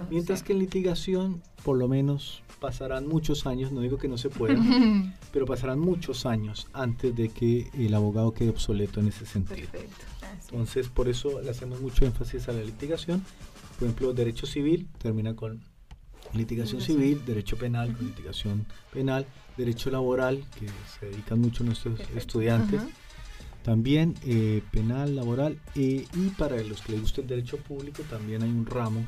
Mientras 0.10 0.44
que 0.44 0.54
en 0.54 0.60
litigación, 0.60 1.42
por 1.64 1.78
lo 1.78 1.88
menos 1.88 2.42
pasarán 2.60 3.08
muchos 3.08 3.46
años, 3.46 3.72
no 3.72 3.82
digo 3.82 3.98
que 3.98 4.08
no 4.08 4.18
se 4.18 4.30
pueda, 4.30 4.60
pero 5.32 5.46
pasarán 5.46 5.80
muchos 5.80 6.26
años 6.26 6.68
antes 6.74 7.16
de 7.16 7.30
que 7.30 7.70
el 7.74 7.94
abogado 7.94 8.34
quede 8.34 8.50
obsoleto 8.50 9.00
en 9.00 9.08
ese 9.08 9.26
sentido. 9.26 9.70
Perfecto. 9.70 10.06
Entonces, 10.52 10.88
por 10.90 11.08
eso 11.08 11.42
le 11.42 11.50
hacemos 11.50 11.80
mucho 11.80 12.06
énfasis 12.06 12.50
a 12.50 12.54
la 12.54 12.64
litigación. 12.64 13.24
Por 13.78 13.88
ejemplo, 13.88 14.14
derecho 14.14 14.46
civil 14.46 14.88
termina 14.98 15.36
con 15.36 15.62
litigación 16.34 16.82
civil, 16.82 17.22
derecho 17.26 17.58
penal 17.58 17.96
con 17.96 18.08
litigación 18.08 18.66
penal, 18.92 19.26
derecho 19.58 19.90
laboral, 19.90 20.44
que 20.60 20.68
se 21.00 21.08
dedican 21.08 21.40
mucho 21.40 21.64
nuestros 21.64 22.00
estudiantes, 22.16 22.82
también 23.64 24.16
eh, 24.26 24.62
penal, 24.72 25.16
laboral, 25.16 25.60
eh, 25.76 26.06
y 26.14 26.30
para 26.38 26.62
los 26.64 26.82
que 26.82 26.94
les 26.94 27.02
gusta 27.02 27.22
el 27.22 27.28
derecho 27.28 27.58
público 27.58 28.04
también 28.04 28.44
hay 28.44 28.50
un 28.50 28.66
ramo 28.66 29.06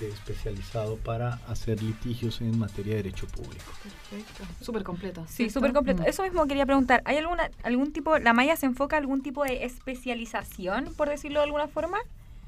de 0.00 0.08
especializado 0.08 0.96
para 0.96 1.34
hacer 1.46 1.82
litigios 1.82 2.40
en 2.40 2.58
materia 2.58 2.96
de 2.96 3.02
derecho 3.04 3.26
público. 3.26 3.64
Perfecto, 3.82 4.44
súper 4.60 4.82
completo. 4.82 5.24
Sí, 5.28 5.48
súper 5.48 5.72
completo. 5.72 6.02
Eso 6.04 6.22
mismo 6.22 6.46
quería 6.46 6.66
preguntar, 6.66 7.02
¿hay 7.04 7.16
alguna 7.16 7.50
algún 7.62 7.92
tipo, 7.92 8.18
la 8.18 8.32
malla 8.32 8.56
se 8.56 8.66
enfoca 8.66 8.96
a 8.96 8.98
algún 8.98 9.22
tipo 9.22 9.44
de 9.44 9.64
especialización, 9.64 10.92
por 10.94 11.08
decirlo 11.08 11.40
de 11.40 11.44
alguna 11.44 11.68
forma? 11.68 11.98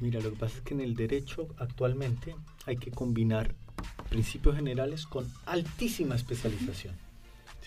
Mira, 0.00 0.20
lo 0.20 0.30
que 0.30 0.36
pasa 0.36 0.58
es 0.58 0.62
que 0.62 0.74
en 0.74 0.80
el 0.80 0.94
derecho 0.94 1.48
actualmente 1.58 2.34
hay 2.66 2.76
que 2.76 2.90
combinar 2.90 3.54
principios 4.08 4.56
generales 4.56 5.06
con 5.06 5.30
altísima 5.46 6.16
especialización. 6.16 6.94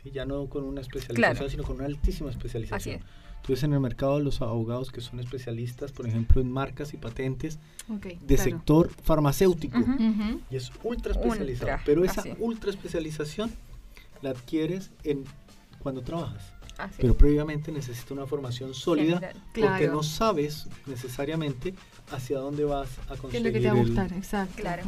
¿sí? 0.02 0.12
Ya 0.12 0.26
no 0.26 0.48
con 0.48 0.64
una 0.64 0.82
especialización, 0.82 1.50
sino 1.50 1.64
con 1.64 1.78
una 1.78 1.86
altísima 1.86 2.30
especialización. 2.30 3.02
Entonces 3.44 3.66
en 3.66 3.74
el 3.74 3.82
mercado 3.82 4.22
los 4.22 4.42
abogados 4.42 4.90
que 4.90 5.02
son 5.02 5.20
especialistas, 5.20 5.92
por 5.92 6.08
ejemplo, 6.08 6.40
en 6.42 6.50
marcas 6.50 6.94
y 6.94 6.98
patentes 6.98 7.60
de 8.22 8.38
sector 8.38 8.90
farmacéutico. 9.04 9.80
Y 10.50 10.56
es 10.56 10.72
ultra 10.82 11.12
especializado. 11.12 11.78
pero 11.86 12.06
esa 12.06 12.24
ultra 12.40 12.70
especialización 12.70 13.52
la 14.22 14.30
adquieres 14.30 14.92
en 15.04 15.26
cuando 15.80 16.02
trabajas. 16.02 16.54
Pero 16.98 17.16
previamente 17.16 17.72
necesitas 17.74 18.12
una 18.12 18.26
formación 18.26 18.74
sólida 18.74 19.34
porque 19.54 19.90
no 19.90 20.04
sabes 20.04 20.68
necesariamente 20.86 21.74
hacia 22.12 22.40
dónde 22.40 22.64
vas 22.64 22.90
a 23.10 23.18
conseguir. 23.18 23.30
¿Qué 23.32 23.38
es 23.38 23.44
lo 23.44 23.52
que 23.52 23.60
te 23.60 23.68
va 23.68 23.74
a 23.74 23.84
gustar? 23.84 24.14
Exacto. 24.14 24.56
Claro. 24.56 24.84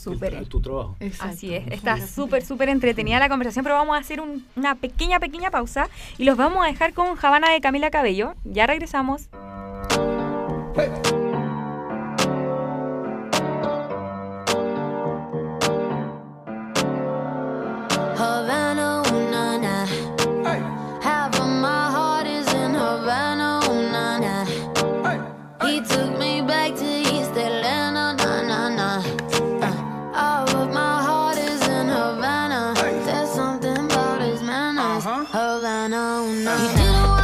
Súper. 0.00 0.46
Tu 0.46 0.60
trabajo. 0.60 0.96
Así 1.20 1.54
es. 1.54 1.66
Está 1.68 2.06
súper, 2.06 2.44
súper 2.44 2.70
entretenida 2.70 3.18
la 3.18 3.28
conversación, 3.28 3.62
pero 3.62 3.74
vamos 3.74 3.96
a 3.96 4.00
hacer 4.00 4.20
una 4.56 4.74
pequeña, 4.74 5.20
pequeña 5.20 5.50
pausa 5.50 5.88
y 6.16 6.24
los 6.24 6.36
vamos 6.36 6.64
a 6.64 6.68
dejar 6.68 6.94
con 6.94 7.18
Habana 7.20 7.50
de 7.50 7.60
Camila 7.60 7.90
Cabello. 7.90 8.34
Ya 8.44 8.66
regresamos. 8.66 9.28
no. 36.50 36.62
You 36.62 36.68
do 36.68 36.76
the 36.76 37.19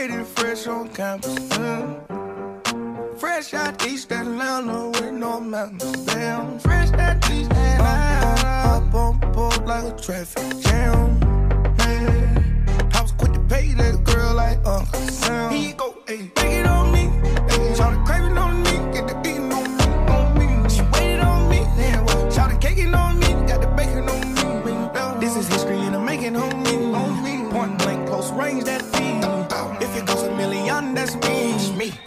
graduated 0.00 0.26
fresh 0.28 0.66
on 0.66 0.88
campus. 0.88 1.48
Fresh 3.18 3.54
out 3.54 3.86
East 3.86 4.10
Atlanta 4.12 4.88
with 4.88 5.12
no 5.12 5.40
mountains. 5.40 6.06
Damn, 6.06 6.58
fresh 6.58 6.90
out 6.92 7.30
East 7.30 7.50
Atlanta. 7.50 8.46
Up, 8.46 8.82
up 8.82 8.94
on 8.94 9.32
board 9.32 9.66
like 9.66 9.92
a 9.92 9.96
traffic 10.00 10.58
jam. 10.60 11.20
Hey. 11.78 12.06
I 12.94 13.02
was 13.02 13.12
quick 13.12 13.32
to 13.34 13.40
pay 13.40 13.74
that 13.74 14.02
girl 14.04 14.34
like 14.34 14.58
Uncle 14.66 15.00
Sam. 15.00 15.52
He 15.52 15.72
go, 15.72 15.94
hey, 16.06 16.30
take 16.34 16.52
it 16.52 16.66
on. 16.66 16.79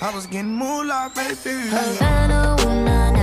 I 0.04 0.14
was 0.14 0.28
getting 0.28 0.52
moolah, 0.52 1.10
baby. 1.16 1.70
Havana, 1.70 2.58
ooh, 2.60 2.84
nah, 2.84 3.12
nah. 3.12 3.23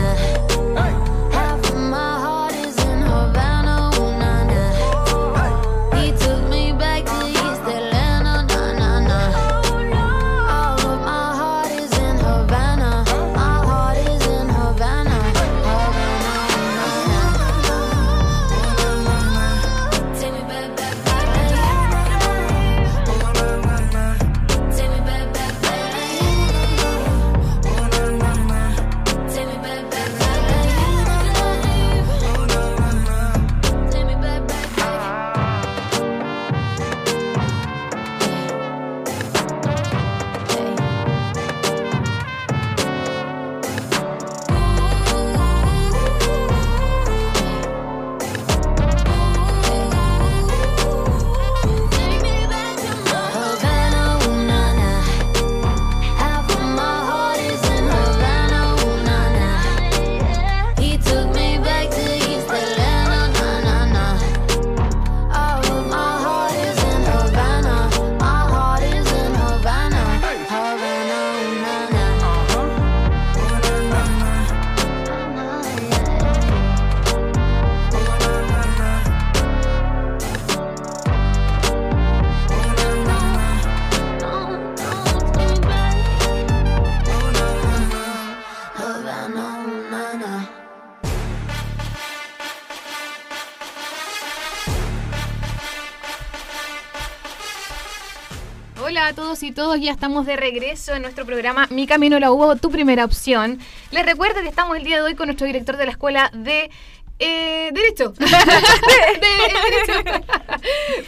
Y 99.42 99.52
todos, 99.52 99.80
ya 99.80 99.92
estamos 99.92 100.26
de 100.26 100.36
regreso 100.36 100.94
en 100.94 101.02
nuestro 101.02 101.24
programa 101.24 101.66
Mi 101.70 101.86
Camino 101.86 102.18
la 102.18 102.30
Hubo, 102.30 102.56
tu 102.56 102.70
primera 102.70 103.04
opción. 103.04 103.58
Les 103.90 104.04
recuerdo 104.04 104.42
que 104.42 104.48
estamos 104.48 104.76
el 104.76 104.84
día 104.84 104.96
de 104.96 105.02
hoy 105.02 105.14
con 105.14 105.26
nuestro 105.26 105.46
director 105.46 105.76
de 105.76 105.86
la 105.86 105.92
escuela 105.92 106.30
de 106.34 106.70
eh, 107.18 107.70
derecho. 107.72 108.10
de, 108.18 108.26
derecho. 108.26 110.24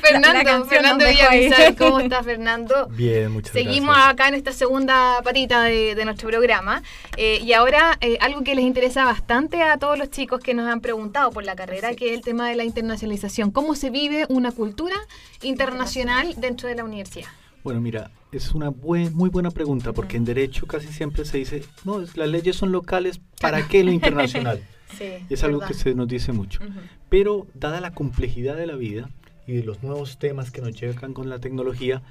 Fernando, 0.00 0.64
Fernando 0.66 1.06
Villamizar, 1.06 1.74
¿cómo 1.76 2.00
estás, 2.00 2.24
Fernando? 2.24 2.86
Bien, 2.90 3.32
muchas 3.32 3.52
Seguimos 3.52 3.96
acá 3.98 4.28
en 4.28 4.34
esta 4.34 4.52
segunda 4.52 5.20
patita 5.22 5.64
de, 5.64 6.00
nuestro 6.04 6.28
programa. 6.28 6.82
Eh, 7.16 7.40
y 7.42 7.52
ahora, 7.52 7.98
eh, 8.00 8.18
algo 8.20 8.42
que 8.44 8.54
les 8.54 8.64
interesa 8.64 9.04
bastante 9.04 9.62
a 9.62 9.78
todos 9.78 9.98
los 9.98 10.10
chicos 10.10 10.40
que 10.40 10.54
nos 10.54 10.70
han 10.70 10.80
preguntado 10.80 11.30
por 11.32 11.44
la 11.44 11.56
carrera, 11.56 11.94
que 11.94 12.10
es 12.10 12.14
el 12.14 12.22
tema 12.22 12.48
de 12.48 12.56
la 12.56 12.64
internacionalización. 12.64 13.50
¿Cómo 13.50 13.74
se 13.74 13.90
vive 13.90 14.26
una 14.28 14.52
cultura 14.52 14.96
internacional 15.42 16.34
dentro 16.36 16.68
de 16.68 16.76
la 16.76 16.84
universidad? 16.84 17.28
Bueno, 17.64 17.80
mira, 17.80 18.10
es 18.32 18.52
una 18.52 18.70
muy 18.70 19.30
buena 19.30 19.50
pregunta 19.50 19.92
porque 19.92 20.16
en 20.16 20.24
derecho 20.24 20.66
casi 20.66 20.88
siempre 20.88 21.24
se 21.24 21.38
dice, 21.38 21.62
no, 21.84 22.00
las 22.14 22.28
leyes 22.28 22.56
son 22.56 22.72
locales, 22.72 23.20
¿para 23.40 23.68
qué 23.68 23.84
lo 23.84 23.92
internacional? 23.92 24.62
sí, 24.98 25.04
es 25.28 25.44
algo 25.44 25.60
que 25.60 25.74
se 25.74 25.94
nos 25.94 26.08
dice 26.08 26.32
mucho. 26.32 26.60
Pero 27.08 27.46
dada 27.54 27.80
la 27.80 27.92
complejidad 27.92 28.56
de 28.56 28.66
la 28.66 28.76
vida 28.76 29.10
y 29.46 29.54
de 29.54 29.64
los 29.64 29.82
nuevos 29.82 30.18
temas 30.18 30.50
que 30.50 30.60
nos 30.60 30.78
llegan 30.80 31.14
con 31.14 31.28
la 31.28 31.38
tecnología, 31.38 32.02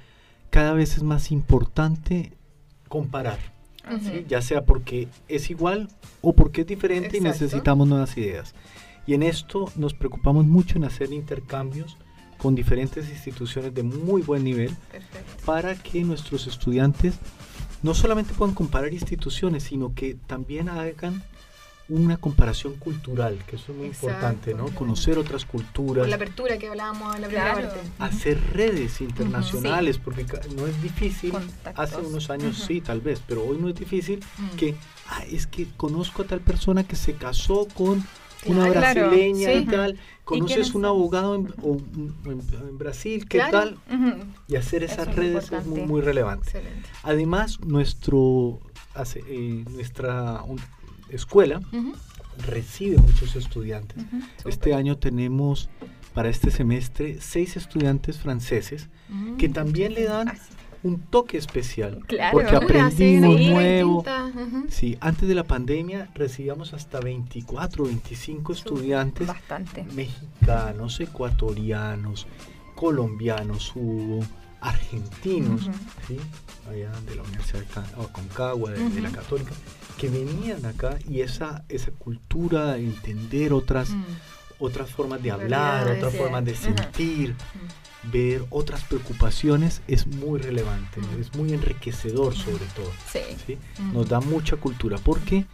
cada 0.50 0.72
vez 0.72 0.96
es 0.96 1.02
más 1.02 1.30
importante 1.30 2.32
comparar. 2.88 3.38
Ya 4.28 4.40
sea 4.42 4.64
porque 4.64 5.08
es 5.26 5.50
igual 5.50 5.88
o 6.20 6.34
porque 6.34 6.60
es 6.60 6.66
diferente 6.66 7.16
y 7.16 7.20
necesitamos 7.20 7.88
nuevas 7.88 8.16
ideas. 8.16 8.54
Y 9.06 9.14
en 9.14 9.24
esto 9.24 9.72
nos 9.74 9.92
preocupamos 9.94 10.46
mucho 10.46 10.78
en 10.78 10.84
hacer 10.84 11.12
intercambios 11.12 11.96
con 12.42 12.56
diferentes 12.56 13.08
instituciones 13.08 13.72
de 13.72 13.84
muy 13.84 14.20
buen 14.20 14.42
nivel 14.42 14.74
para 15.46 15.76
que 15.76 16.02
nuestros 16.02 16.48
estudiantes 16.48 17.14
no 17.82 17.94
solamente 17.94 18.34
puedan 18.34 18.52
comparar 18.52 18.92
instituciones, 18.92 19.62
sino 19.62 19.94
que 19.94 20.16
también 20.26 20.68
hagan 20.68 21.22
una 21.88 22.16
comparación 22.16 22.74
cultural, 22.76 23.38
que 23.46 23.56
eso 23.56 23.70
es 23.70 23.78
muy 23.78 23.86
importante, 23.88 24.54
¿no? 24.54 24.66
Conocer 24.68 25.18
otras 25.18 25.44
culturas. 25.44 26.08
la 26.08 26.16
apertura 26.16 26.58
que 26.58 26.68
hablábamos 26.68 27.14
en 27.14 27.22
la 27.22 27.28
primera 27.28 27.54
parte. 27.54 27.80
Hacer 28.00 28.40
redes 28.52 29.00
internacionales, 29.00 29.98
porque 29.98 30.26
no 30.56 30.66
es 30.66 30.82
difícil, 30.82 31.32
hace 31.76 31.98
unos 31.98 32.28
años 32.30 32.56
sí, 32.56 32.80
tal 32.80 33.00
vez, 33.00 33.22
pero 33.24 33.44
hoy 33.44 33.58
no 33.58 33.68
es 33.68 33.74
difícil 33.76 34.20
que, 34.56 34.74
ah, 35.08 35.22
es 35.30 35.46
que 35.46 35.68
conozco 35.76 36.22
a 36.22 36.26
tal 36.26 36.40
persona 36.40 36.82
que 36.82 36.96
se 36.96 37.14
casó 37.14 37.68
con 37.74 38.04
una 38.46 38.68
brasileña 38.68 39.52
y 39.52 39.66
tal, 39.66 39.98
conoces 40.38 40.74
un 40.74 40.84
abogado 40.84 41.34
en, 41.34 41.48
en, 42.24 42.78
Brasil, 42.78 43.26
¿qué 43.28 43.38
tal? 43.50 43.78
Y 44.48 44.56
hacer 44.56 44.82
esas 44.82 45.14
redes 45.14 45.52
es 45.52 45.66
muy, 45.66 45.82
muy 45.82 46.00
relevante. 46.00 46.52
Además, 47.02 47.60
nuestro, 47.60 48.60
eh, 49.26 49.64
nuestra 49.70 50.42
escuela 51.08 51.60
recibe 52.46 52.98
muchos 52.98 53.36
estudiantes. 53.36 54.04
Este 54.44 54.74
año 54.74 54.98
tenemos 54.98 55.68
para 56.14 56.28
este 56.28 56.50
semestre 56.50 57.18
seis 57.20 57.56
estudiantes 57.56 58.18
franceses 58.18 58.88
que 59.38 59.48
también 59.48 59.94
le 59.94 60.04
dan 60.04 60.32
un 60.82 61.00
toque 61.00 61.38
especial 61.38 62.00
porque 62.32 62.56
aprendimos 62.56 63.40
nuevo. 63.40 64.04
Sí, 64.68 64.96
antes 65.00 65.28
de 65.28 65.34
la 65.34 65.44
pandemia 65.44 66.10
recibíamos 66.14 66.74
hasta 66.74 67.00
24, 67.00 67.84
25 67.84 68.52
estudiantes 68.52 69.28
mexicanos, 69.94 71.00
ecuatorianos, 71.00 72.26
colombianos 72.74 73.72
hubo, 73.74 74.24
argentinos, 74.60 75.68
allá 76.68 76.92
de 77.06 77.16
la 77.16 77.22
Universidad 77.22 77.60
de 77.60 78.12
Concagua, 78.12 78.70
de, 78.70 79.00
la 79.00 79.10
Católica, 79.10 79.52
que 79.98 80.08
venían 80.08 80.64
acá 80.66 80.98
y 81.08 81.20
esa, 81.20 81.64
esa 81.68 81.90
cultura, 81.92 82.76
entender 82.76 83.52
otras, 83.52 83.90
mm. 83.90 84.04
otras 84.60 84.90
formas 84.90 85.22
de 85.22 85.30
hablar, 85.32 85.88
otras 85.88 86.14
formas 86.14 86.44
de 86.44 86.54
sentir 86.54 87.34
ver 88.04 88.44
otras 88.50 88.82
preocupaciones 88.84 89.82
es 89.86 90.06
muy 90.06 90.40
relevante, 90.40 91.00
es 91.20 91.34
muy 91.34 91.52
enriquecedor 91.52 92.34
sobre 92.34 92.64
todo. 92.74 92.90
Sí. 93.12 93.58
Nos 93.92 94.08
da 94.08 94.20
mucha 94.20 94.56
cultura 94.56 94.98
porque 94.98 95.46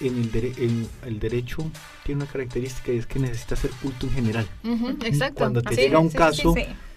en 0.00 0.16
el, 0.16 0.88
el, 1.04 1.20
derecho 1.20 1.64
tiene 2.04 2.22
una 2.22 2.30
característica 2.30 2.92
y 2.92 2.98
es 2.98 3.06
que 3.06 3.18
necesita 3.18 3.56
ser 3.56 3.70
culto 3.70 4.06
en 4.06 4.12
general. 4.12 4.46
Exacto. 5.04 5.38
Cuando 5.38 5.62
te 5.62 5.76
llega 5.76 5.98
un 5.98 6.08
caso 6.08 6.54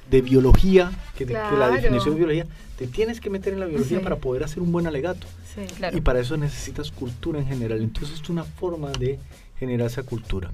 de 0.09 0.21
biología, 0.21 0.91
que, 1.17 1.25
la 1.25 1.69
definición 1.69 2.13
de 2.13 2.17
biología, 2.17 2.47
te 2.77 2.87
tienes 2.87 3.19
que 3.19 3.29
meter 3.29 3.53
en 3.53 3.59
la 3.59 3.65
biología 3.65 4.01
para 4.01 4.17
poder 4.17 4.43
hacer 4.43 4.61
un 4.61 4.71
buen 4.71 4.87
alegato. 4.87 5.27
Y 5.93 6.01
para 6.01 6.19
eso 6.19 6.37
necesitas 6.37 6.91
cultura 6.91 7.39
en 7.39 7.47
general. 7.47 7.81
Entonces 7.81 8.21
es 8.21 8.29
una 8.29 8.43
forma 8.43 8.91
de 8.91 9.19
generar 9.59 9.87
esa 9.87 10.03
cultura. 10.03 10.51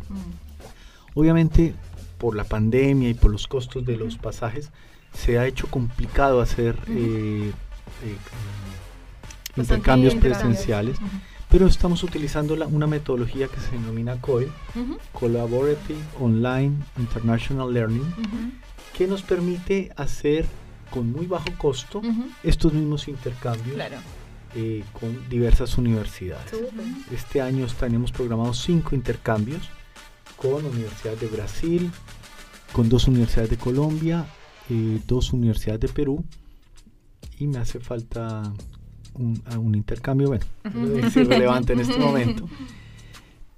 Obviamente 1.13 1.73
por 2.21 2.36
la 2.36 2.43
pandemia 2.43 3.10
y 3.10 3.15
por 3.15 3.31
los 3.31 3.47
costos 3.47 3.84
de 3.84 3.97
los 3.97 4.15
pasajes, 4.15 4.69
se 5.12 5.39
ha 5.39 5.47
hecho 5.47 5.65
complicado 5.65 6.39
hacer 6.39 6.77
eh, 6.88 7.51
eh, 8.03 8.15
intercambios 9.57 10.13
presenciales, 10.13 10.97
pero 11.49 11.65
estamos 11.65 12.03
utilizando 12.03 12.53
una 12.67 12.86
metodología 12.86 13.47
que 13.47 13.60
se 13.60 13.71
denomina 13.71 14.21
COIL, 14.21 14.51
Collaborative 15.13 15.99
Online 16.19 16.77
International 16.99 17.73
Learning, 17.73 18.13
que 18.95 19.07
nos 19.07 19.23
permite 19.23 19.91
hacer 19.97 20.45
con 20.91 21.12
muy 21.12 21.25
bajo 21.25 21.49
costo 21.57 22.03
estos 22.43 22.71
mismos 22.71 23.07
intercambios. 23.07 23.81
Eh, 24.53 24.84
con 24.99 25.29
diversas 25.29 25.77
universidades. 25.77 26.51
Este 27.10 27.39
año 27.39 27.65
tenemos 27.79 28.12
programados 28.12 28.62
cinco 28.62 28.95
intercambios 28.95 29.69
con 30.41 30.65
universidades 30.65 31.19
de 31.19 31.27
Brasil, 31.27 31.91
con 32.73 32.89
dos 32.89 33.08
universidades 33.08 33.51
de 33.51 33.58
Colombia, 33.58 34.25
eh, 34.69 34.99
dos 35.06 35.34
universidades 35.34 35.82
de 35.82 35.88
Perú 35.89 36.23
y 37.38 37.45
me 37.45 37.60
hace 37.60 37.80
falta 37.80 38.51
un, 39.13 39.43
un 39.56 39.75
intercambio, 39.75 40.30
bueno, 40.30 40.45
es 41.06 41.15
irrelevante 41.15 41.73
en 41.73 41.82
este 41.82 41.99
momento, 41.99 42.49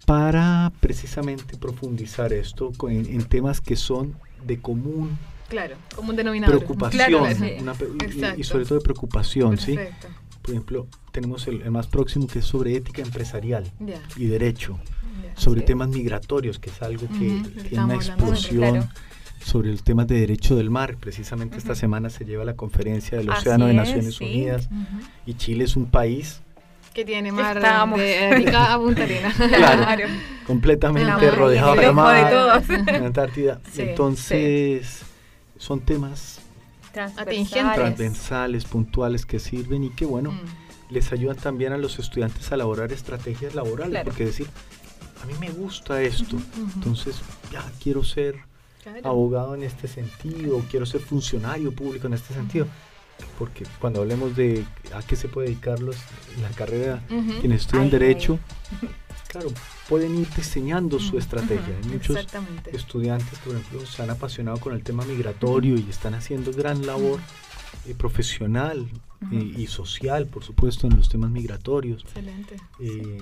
para 0.05 0.73
precisamente 0.81 1.57
profundizar 1.57 2.33
esto 2.33 2.73
en, 2.89 3.23
temas 3.25 3.61
que 3.61 3.77
son 3.77 4.15
de 4.45 4.59
común 4.59 5.17
Claro, 5.47 5.75
común 5.95 6.15
denominador. 6.15 6.57
Preocupación, 6.57 7.25
y, 8.37 8.43
sobre 8.43 8.65
todo 8.65 8.79
de 8.79 8.83
preocupación, 8.83 9.57
¿sí? 9.57 9.77
Por 10.41 10.51
ejemplo, 10.51 10.87
tenemos 11.11 11.47
el, 11.47 11.69
más 11.69 11.87
próximo 11.87 12.27
que 12.27 12.39
es 12.39 12.45
sobre 12.45 12.75
ética 12.75 13.03
empresarial 13.03 13.71
y 14.17 14.25
derecho 14.25 14.79
sobre 15.35 15.61
temas 15.61 15.89
migratorios, 15.89 16.59
que 16.59 16.69
es 16.69 16.81
algo 16.81 17.07
que 17.07 17.41
tiene 17.69 17.83
una 17.83 17.95
explosión. 17.95 18.89
Sobre 19.43 19.71
el 19.71 19.83
tema 19.83 20.05
de 20.05 20.17
derecho 20.21 20.55
del 20.55 20.69
mar, 20.69 20.95
precisamente 20.95 21.57
esta 21.57 21.75
semana 21.75 22.09
se 22.09 22.23
lleva 22.23 22.45
la 22.45 22.53
conferencia 22.53 23.17
del 23.17 23.29
Océano 23.29 23.65
de 23.65 23.73
Naciones 23.73 24.21
Unidas 24.21 24.69
y 25.25 25.33
Chile 25.33 25.65
es 25.65 25.75
un 25.75 25.87
país 25.87 26.41
que 26.93 27.03
tiene 27.03 27.31
mar 27.31 27.59
de 27.59 28.17
Arica 28.17 28.73
a 28.73 28.77
Punta 28.79 29.03
Arenas. 29.03 29.33
claro, 29.35 30.07
completamente 30.45 31.31
rodeado 31.31 31.75
de 31.75 31.91
mar, 31.91 32.63
en 32.69 33.03
Antártida. 33.03 33.59
Entonces, 33.75 35.01
son 35.57 35.81
temas 35.81 36.39
transversales. 36.91 38.65
puntuales 38.65 39.25
que 39.25 39.39
sirven 39.39 39.83
y 39.83 39.89
que, 39.89 40.05
bueno, 40.05 40.31
mm. 40.31 40.93
les 40.93 41.11
ayudan 41.11 41.37
también 41.37 41.73
a 41.73 41.77
los 41.77 41.97
estudiantes 41.99 42.51
a 42.51 42.55
elaborar 42.55 42.91
estrategias 42.91 43.55
laborales, 43.55 44.03
porque 44.03 44.25
decir, 44.25 44.47
a 45.23 45.25
mí 45.25 45.33
me 45.39 45.49
gusta 45.51 46.01
esto, 46.01 46.37
entonces 46.75 47.15
ya 47.51 47.63
quiero 47.81 48.03
ser 48.03 48.35
abogado 49.03 49.55
en 49.55 49.63
este 49.63 49.87
sentido, 49.87 50.61
quiero 50.69 50.85
ser 50.85 50.99
funcionario 50.99 51.71
público 51.71 52.07
en 52.07 52.13
este 52.13 52.33
sentido. 52.33 52.67
Porque 53.39 53.63
cuando 53.79 54.01
hablemos 54.01 54.35
de 54.35 54.65
a 54.93 55.01
qué 55.01 55.15
se 55.15 55.29
puede 55.29 55.47
dedicar 55.47 55.79
la 55.79 56.49
carrera, 56.55 57.01
quienes 57.39 57.61
estudian 57.61 57.89
Derecho, 57.89 58.37
claro, 59.27 59.49
pueden 59.87 60.15
ir 60.15 60.27
diseñando 60.35 60.99
su 60.99 61.17
estrategia. 61.17 61.77
Hay 61.81 61.89
muchos 61.89 62.17
estudiantes, 62.73 63.39
por 63.39 63.55
ejemplo, 63.55 63.85
se 63.85 64.03
han 64.03 64.09
apasionado 64.09 64.59
con 64.59 64.73
el 64.73 64.83
tema 64.83 65.05
migratorio 65.05 65.75
y 65.77 65.89
están 65.89 66.15
haciendo 66.15 66.51
gran 66.51 66.85
labor 66.85 67.21
eh, 67.85 67.93
profesional 67.95 68.89
eh, 69.31 69.53
y 69.57 69.67
social, 69.67 70.27
por 70.27 70.43
supuesto, 70.43 70.87
en 70.87 70.97
los 70.97 71.07
temas 71.07 71.31
migratorios. 71.31 72.03
Excelente. 72.03 72.57
Eh, 72.79 73.21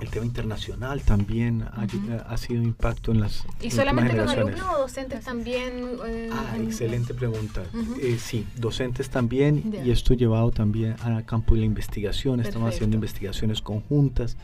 el 0.00 0.08
tema 0.08 0.24
internacional 0.26 1.02
también 1.02 1.62
ha, 1.62 2.36
sido 2.36 2.62
impacto 2.62 3.12
en 3.12 3.20
las 3.20 3.44
¿Y 3.60 3.70
solamente 3.70 4.16
con 4.16 4.28
alumnos 4.28 4.66
o 4.74 4.78
docentes 4.80 5.24
también? 5.24 5.98
Eh, 6.06 6.30
ah, 6.32 6.56
excelente 6.58 7.14
pregunta. 7.14 7.62
Eh, 8.00 8.18
sí, 8.18 8.46
docentes 8.56 9.10
también 9.10 9.74
y 9.84 9.90
esto 9.90 10.14
llevado 10.14 10.50
también 10.50 10.96
al 11.02 11.24
campo 11.24 11.54
de 11.54 11.60
la 11.60 11.66
investigación. 11.66 12.40
Estamos 12.40 12.74
haciendo 12.74 12.96
investigaciones 12.96 13.60
conjuntas. 13.60 14.36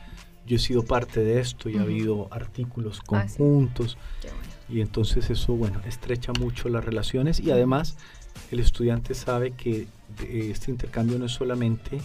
Yo 0.47 0.57
he 0.57 0.61
sido 0.61 0.85
parte 0.85 1.21
de 1.21 1.40
esto 1.40 1.69
y 1.69 1.77
ha 1.77 1.83
habido 1.83 2.29
artículos 2.31 3.01
ah, 3.01 3.05
conjuntos. 3.07 3.97
Y 4.69 4.81
entonces 4.81 5.31
eso, 5.31 5.55
bueno, 5.55 5.81
estrecha 5.87 6.33
mucho 6.38 6.69
las 6.69 6.85
relaciones 6.85 7.40
y 7.40 7.51
además 7.51 7.97
el 8.51 8.61
estudiante 8.61 9.14
sabe 9.14 9.53
que 9.53 9.87
este 10.29 10.71
intercambio 10.71 11.19
no 11.19 11.27
es 11.27 11.33
solamente 11.33 12.01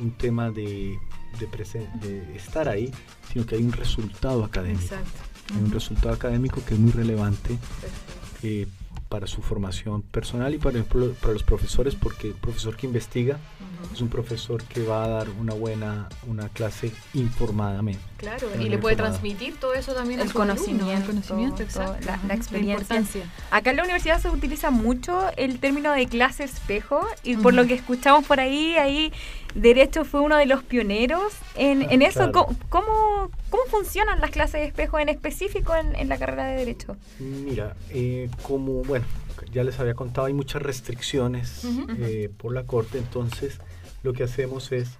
un 0.00 0.12
tema 0.12 0.50
de 0.50 0.98
de, 1.38 2.36
estar 2.36 2.68
ahí, 2.68 2.90
sino 3.32 3.46
que 3.46 3.56
hay 3.56 3.62
un 3.62 3.72
resultado 3.72 4.44
académico. 4.44 4.94
Hay 5.54 5.62
un 5.62 5.70
resultado 5.70 6.14
académico 6.14 6.62
que 6.64 6.74
es 6.74 6.80
muy 6.80 6.92
relevante 6.92 7.58
eh, 8.42 8.66
para 9.08 9.26
su 9.26 9.42
formación 9.42 10.02
personal 10.02 10.54
y 10.54 10.58
para, 10.58 10.82
para 10.82 11.32
los 11.32 11.42
profesores, 11.42 11.94
porque 11.94 12.28
el 12.28 12.34
profesor 12.34 12.76
que 12.76 12.86
investiga 12.86 13.38
es 13.92 14.00
un 14.00 14.08
profesor 14.08 14.62
que 14.64 14.82
va 14.82 15.04
a 15.04 15.08
dar 15.08 15.30
una 15.30 15.54
buena 15.54 16.08
una 16.26 16.48
clase 16.48 16.92
informadamente. 17.14 18.02
Claro, 18.16 18.48
y 18.58 18.68
le 18.68 18.78
puede 18.78 18.96
transmitir 18.96 19.56
todo 19.58 19.74
eso 19.74 19.92
también 19.92 20.20
el 20.20 20.32
conocimiento, 20.32 20.92
el 20.92 21.04
conocimiento, 21.04 21.62
exacto, 21.62 22.06
la, 22.26 22.34
experiencia. 22.34 23.30
Acá 23.50 23.70
en 23.70 23.76
la 23.76 23.82
universidad 23.82 24.20
se 24.20 24.30
utiliza 24.30 24.70
mucho 24.70 25.20
el 25.36 25.58
término 25.58 25.92
de 25.92 26.06
clase 26.06 26.44
espejo 26.44 27.06
y 27.22 27.36
por 27.36 27.54
lo 27.54 27.66
que 27.66 27.74
escuchamos 27.74 28.24
por 28.24 28.40
ahí, 28.40 28.74
ahí 28.76 29.12
Derecho 29.54 30.04
fue 30.04 30.20
uno 30.20 30.36
de 30.36 30.46
los 30.46 30.62
pioneros 30.62 31.32
en, 31.54 31.82
en 31.90 32.02
eso. 32.02 32.30
¿Cómo, 32.30 32.56
¿Cómo, 32.68 33.30
funcionan 33.70 34.20
las 34.20 34.30
clases 34.30 34.60
de 34.60 34.66
espejo 34.66 34.98
en 34.98 35.08
específico 35.08 35.72
en, 35.74 36.08
la 36.08 36.18
carrera 36.18 36.46
de 36.46 36.56
Derecho? 36.56 36.96
Mira, 37.18 37.74
eh, 37.90 38.28
como, 38.42 38.82
bueno, 38.82 39.06
ya 39.52 39.64
les 39.64 39.80
había 39.80 39.94
contado, 39.94 40.26
hay 40.26 40.34
muchas 40.34 40.62
restricciones 40.62 41.64
eh, 41.98 42.30
por 42.36 42.52
la 42.52 42.64
Corte, 42.64 42.98
entonces 42.98 43.58
lo 44.06 44.12
que 44.12 44.22
hacemos 44.22 44.70
es 44.70 44.98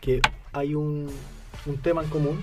que 0.00 0.20
hay 0.52 0.74
un, 0.74 1.06
un 1.66 1.76
tema 1.78 2.02
en 2.02 2.10
común, 2.10 2.42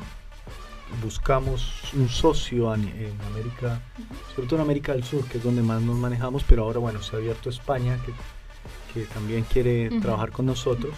buscamos 1.04 1.91
un 1.93 2.08
socio 2.08 2.73
en, 2.73 2.89
América, 3.32 3.82
sobre 4.34 4.47
todo 4.47 4.56
en 4.60 4.62
América 4.62 4.93
del 4.93 5.04
Sur, 5.04 5.25
que 5.25 5.39
es 5.39 5.43
donde 5.43 5.62
más 5.62 5.82
nos 5.82 5.97
manejamos, 5.97 6.45
pero 6.47 6.63
ahora, 6.63 6.80
bueno, 6.80 7.04
se 7.04 7.17
ha 7.17 7.19
abierto 7.19 7.49
España, 7.49 7.99
que, 8.06 8.13
que 8.93 9.06
también 9.08 9.43
quiere 9.43 9.89
trabajar 9.99 10.32
con 10.32 10.45
nosotros. 10.45 10.93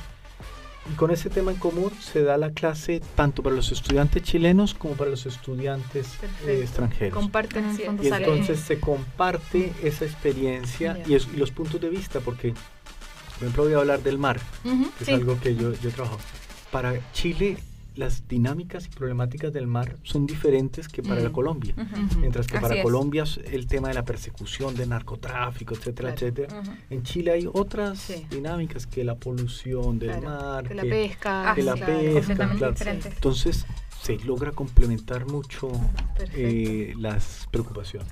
Y 0.92 0.96
con 0.96 1.12
ese 1.12 1.30
tema 1.30 1.52
en 1.52 1.58
común 1.58 1.92
se 2.00 2.24
da 2.24 2.38
la 2.38 2.52
clase 2.52 3.02
tanto 3.16 3.44
para 3.44 3.56
los 3.56 3.72
estudiantes 3.72 4.24
chilenos 4.24 4.74
como 4.74 4.94
para 4.94 5.10
los 5.10 5.26
estudiantes 5.26 6.18
eh, 6.46 6.62
extranjeros. 6.62 7.14
Comparten 7.14 7.78
Y 8.02 8.08
entonces 8.08 8.60
se 8.60 8.80
comparte 8.80 9.74
esa 9.84 10.06
experiencia 10.06 10.98
y, 11.06 11.18
los 11.38 11.52
puntos 11.52 11.82
de 11.82 11.90
vista, 11.90 12.22
porque, 12.22 12.54
por 13.38 13.43
ejemplo, 13.43 13.63
voy 13.65 13.73
a 13.73 13.78
hablar 13.78 14.02
del 14.02 14.17
mar, 14.17 14.39
que 14.97 15.04
es 15.04 15.10
algo 15.10 15.39
que 15.39 15.56
yo, 15.56 15.73
yo 15.73 15.91
trabajo. 15.91 16.17
Para 16.71 16.93
Chile 17.13 17.58
las 17.97 18.28
dinámicas 18.28 18.86
y 18.86 18.89
problemáticas 18.89 19.52
del 19.52 19.67
mar 19.67 19.95
son 20.04 20.26
diferentes 20.26 20.88
que 20.88 21.02
para 21.02 21.19
la 21.19 21.32
Colombia. 21.32 21.73
Mientras 22.19 22.47
que 22.47 22.60
para 22.60 22.82
Colombia 22.82 23.26
el 23.52 23.67
tema 23.67 23.89
de 23.89 23.95
la 23.95 24.06
persecución, 24.06 24.76
de 24.76 24.86
narcotráfico, 24.86 25.73
etcétera, 25.73 26.13
etcétera. 26.13 26.62
En 26.89 27.04
Chile 27.04 27.32
hay 27.32 27.50
otras 27.52 28.13
dinámicas 28.30 28.86
que 28.86 29.04
la 29.04 29.15
polución 29.15 30.00
del 30.00 30.21
mar, 30.21 30.67
que, 30.67 30.76
la 30.76 30.84
pesca, 30.84 31.54
que 31.56 31.63
la 31.63 31.76
pesca, 31.76 32.73
Entonces, 33.06 33.65
se 34.08 34.17
logra 34.20 34.54
complementar 34.54 35.26
mucho 35.26 35.70
eh, 36.34 36.93
las 36.98 37.46
preocupaciones. 37.52 38.08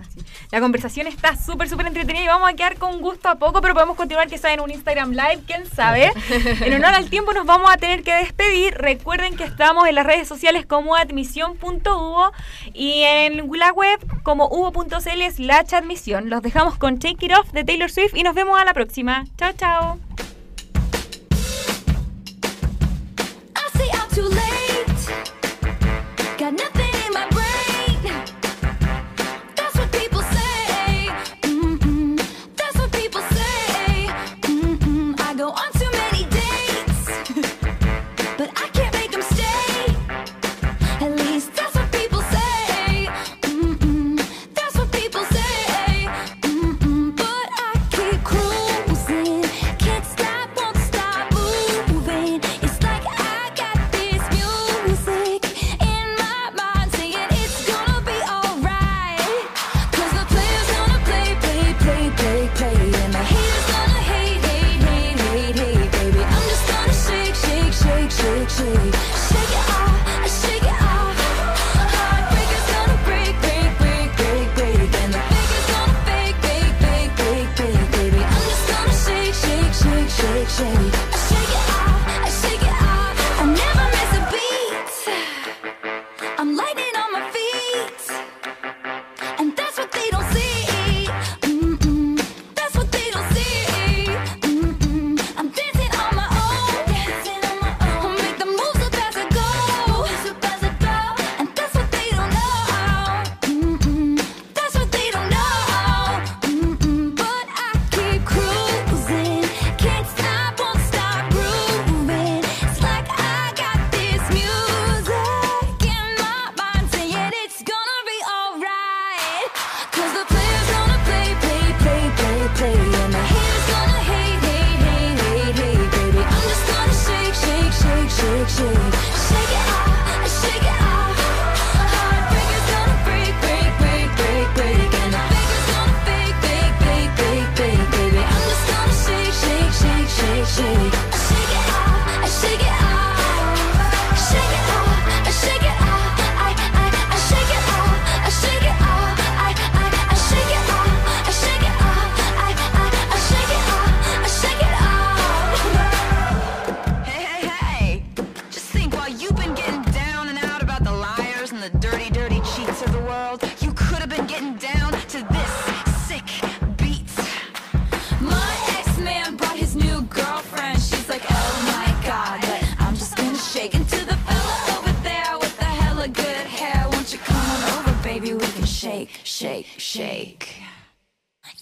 La 0.51 0.59
conversación 0.59 1.07
está 1.07 1.37
súper, 1.37 1.69
súper 1.69 1.87
entretenida 1.87 2.25
y 2.25 2.27
vamos 2.27 2.49
a 2.49 2.53
quedar 2.53 2.75
con 2.75 2.99
gusto 2.99 3.29
a 3.29 3.35
poco, 3.35 3.61
pero 3.61 3.73
podemos 3.73 3.95
continuar 3.95 4.27
quizá 4.27 4.51
en 4.53 4.59
un 4.59 4.71
Instagram 4.71 5.11
Live, 5.11 5.43
quién 5.47 5.65
sabe. 5.65 6.11
en 6.61 6.73
honor 6.73 6.95
al 6.95 7.09
tiempo 7.09 7.31
nos 7.31 7.45
vamos 7.45 7.71
a 7.73 7.77
tener 7.77 8.03
que 8.03 8.13
despedir. 8.13 8.73
Recuerden 8.73 9.37
que 9.37 9.45
estamos 9.45 9.87
en 9.87 9.95
las 9.95 10.05
redes 10.05 10.27
sociales 10.27 10.65
como 10.65 10.97
admisión.uvo 10.97 12.33
y 12.73 13.03
en 13.03 13.49
la 13.57 13.71
web 13.71 13.97
como 14.23 14.49
uvo.cl 14.49 15.31
slash 15.31 15.75
admisión. 15.75 16.29
Los 16.29 16.41
dejamos 16.41 16.77
con 16.77 16.99
Take 16.99 17.25
It 17.25 17.31
Off 17.39 17.53
de 17.53 17.63
Taylor 17.63 17.89
Swift 17.89 18.15
y 18.15 18.23
nos 18.23 18.35
vemos 18.35 18.59
a 18.59 18.65
la 18.65 18.73
próxima. 18.73 19.23
Chao, 19.37 19.53
chao. 19.57 20.14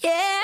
Yeah. 0.04 0.43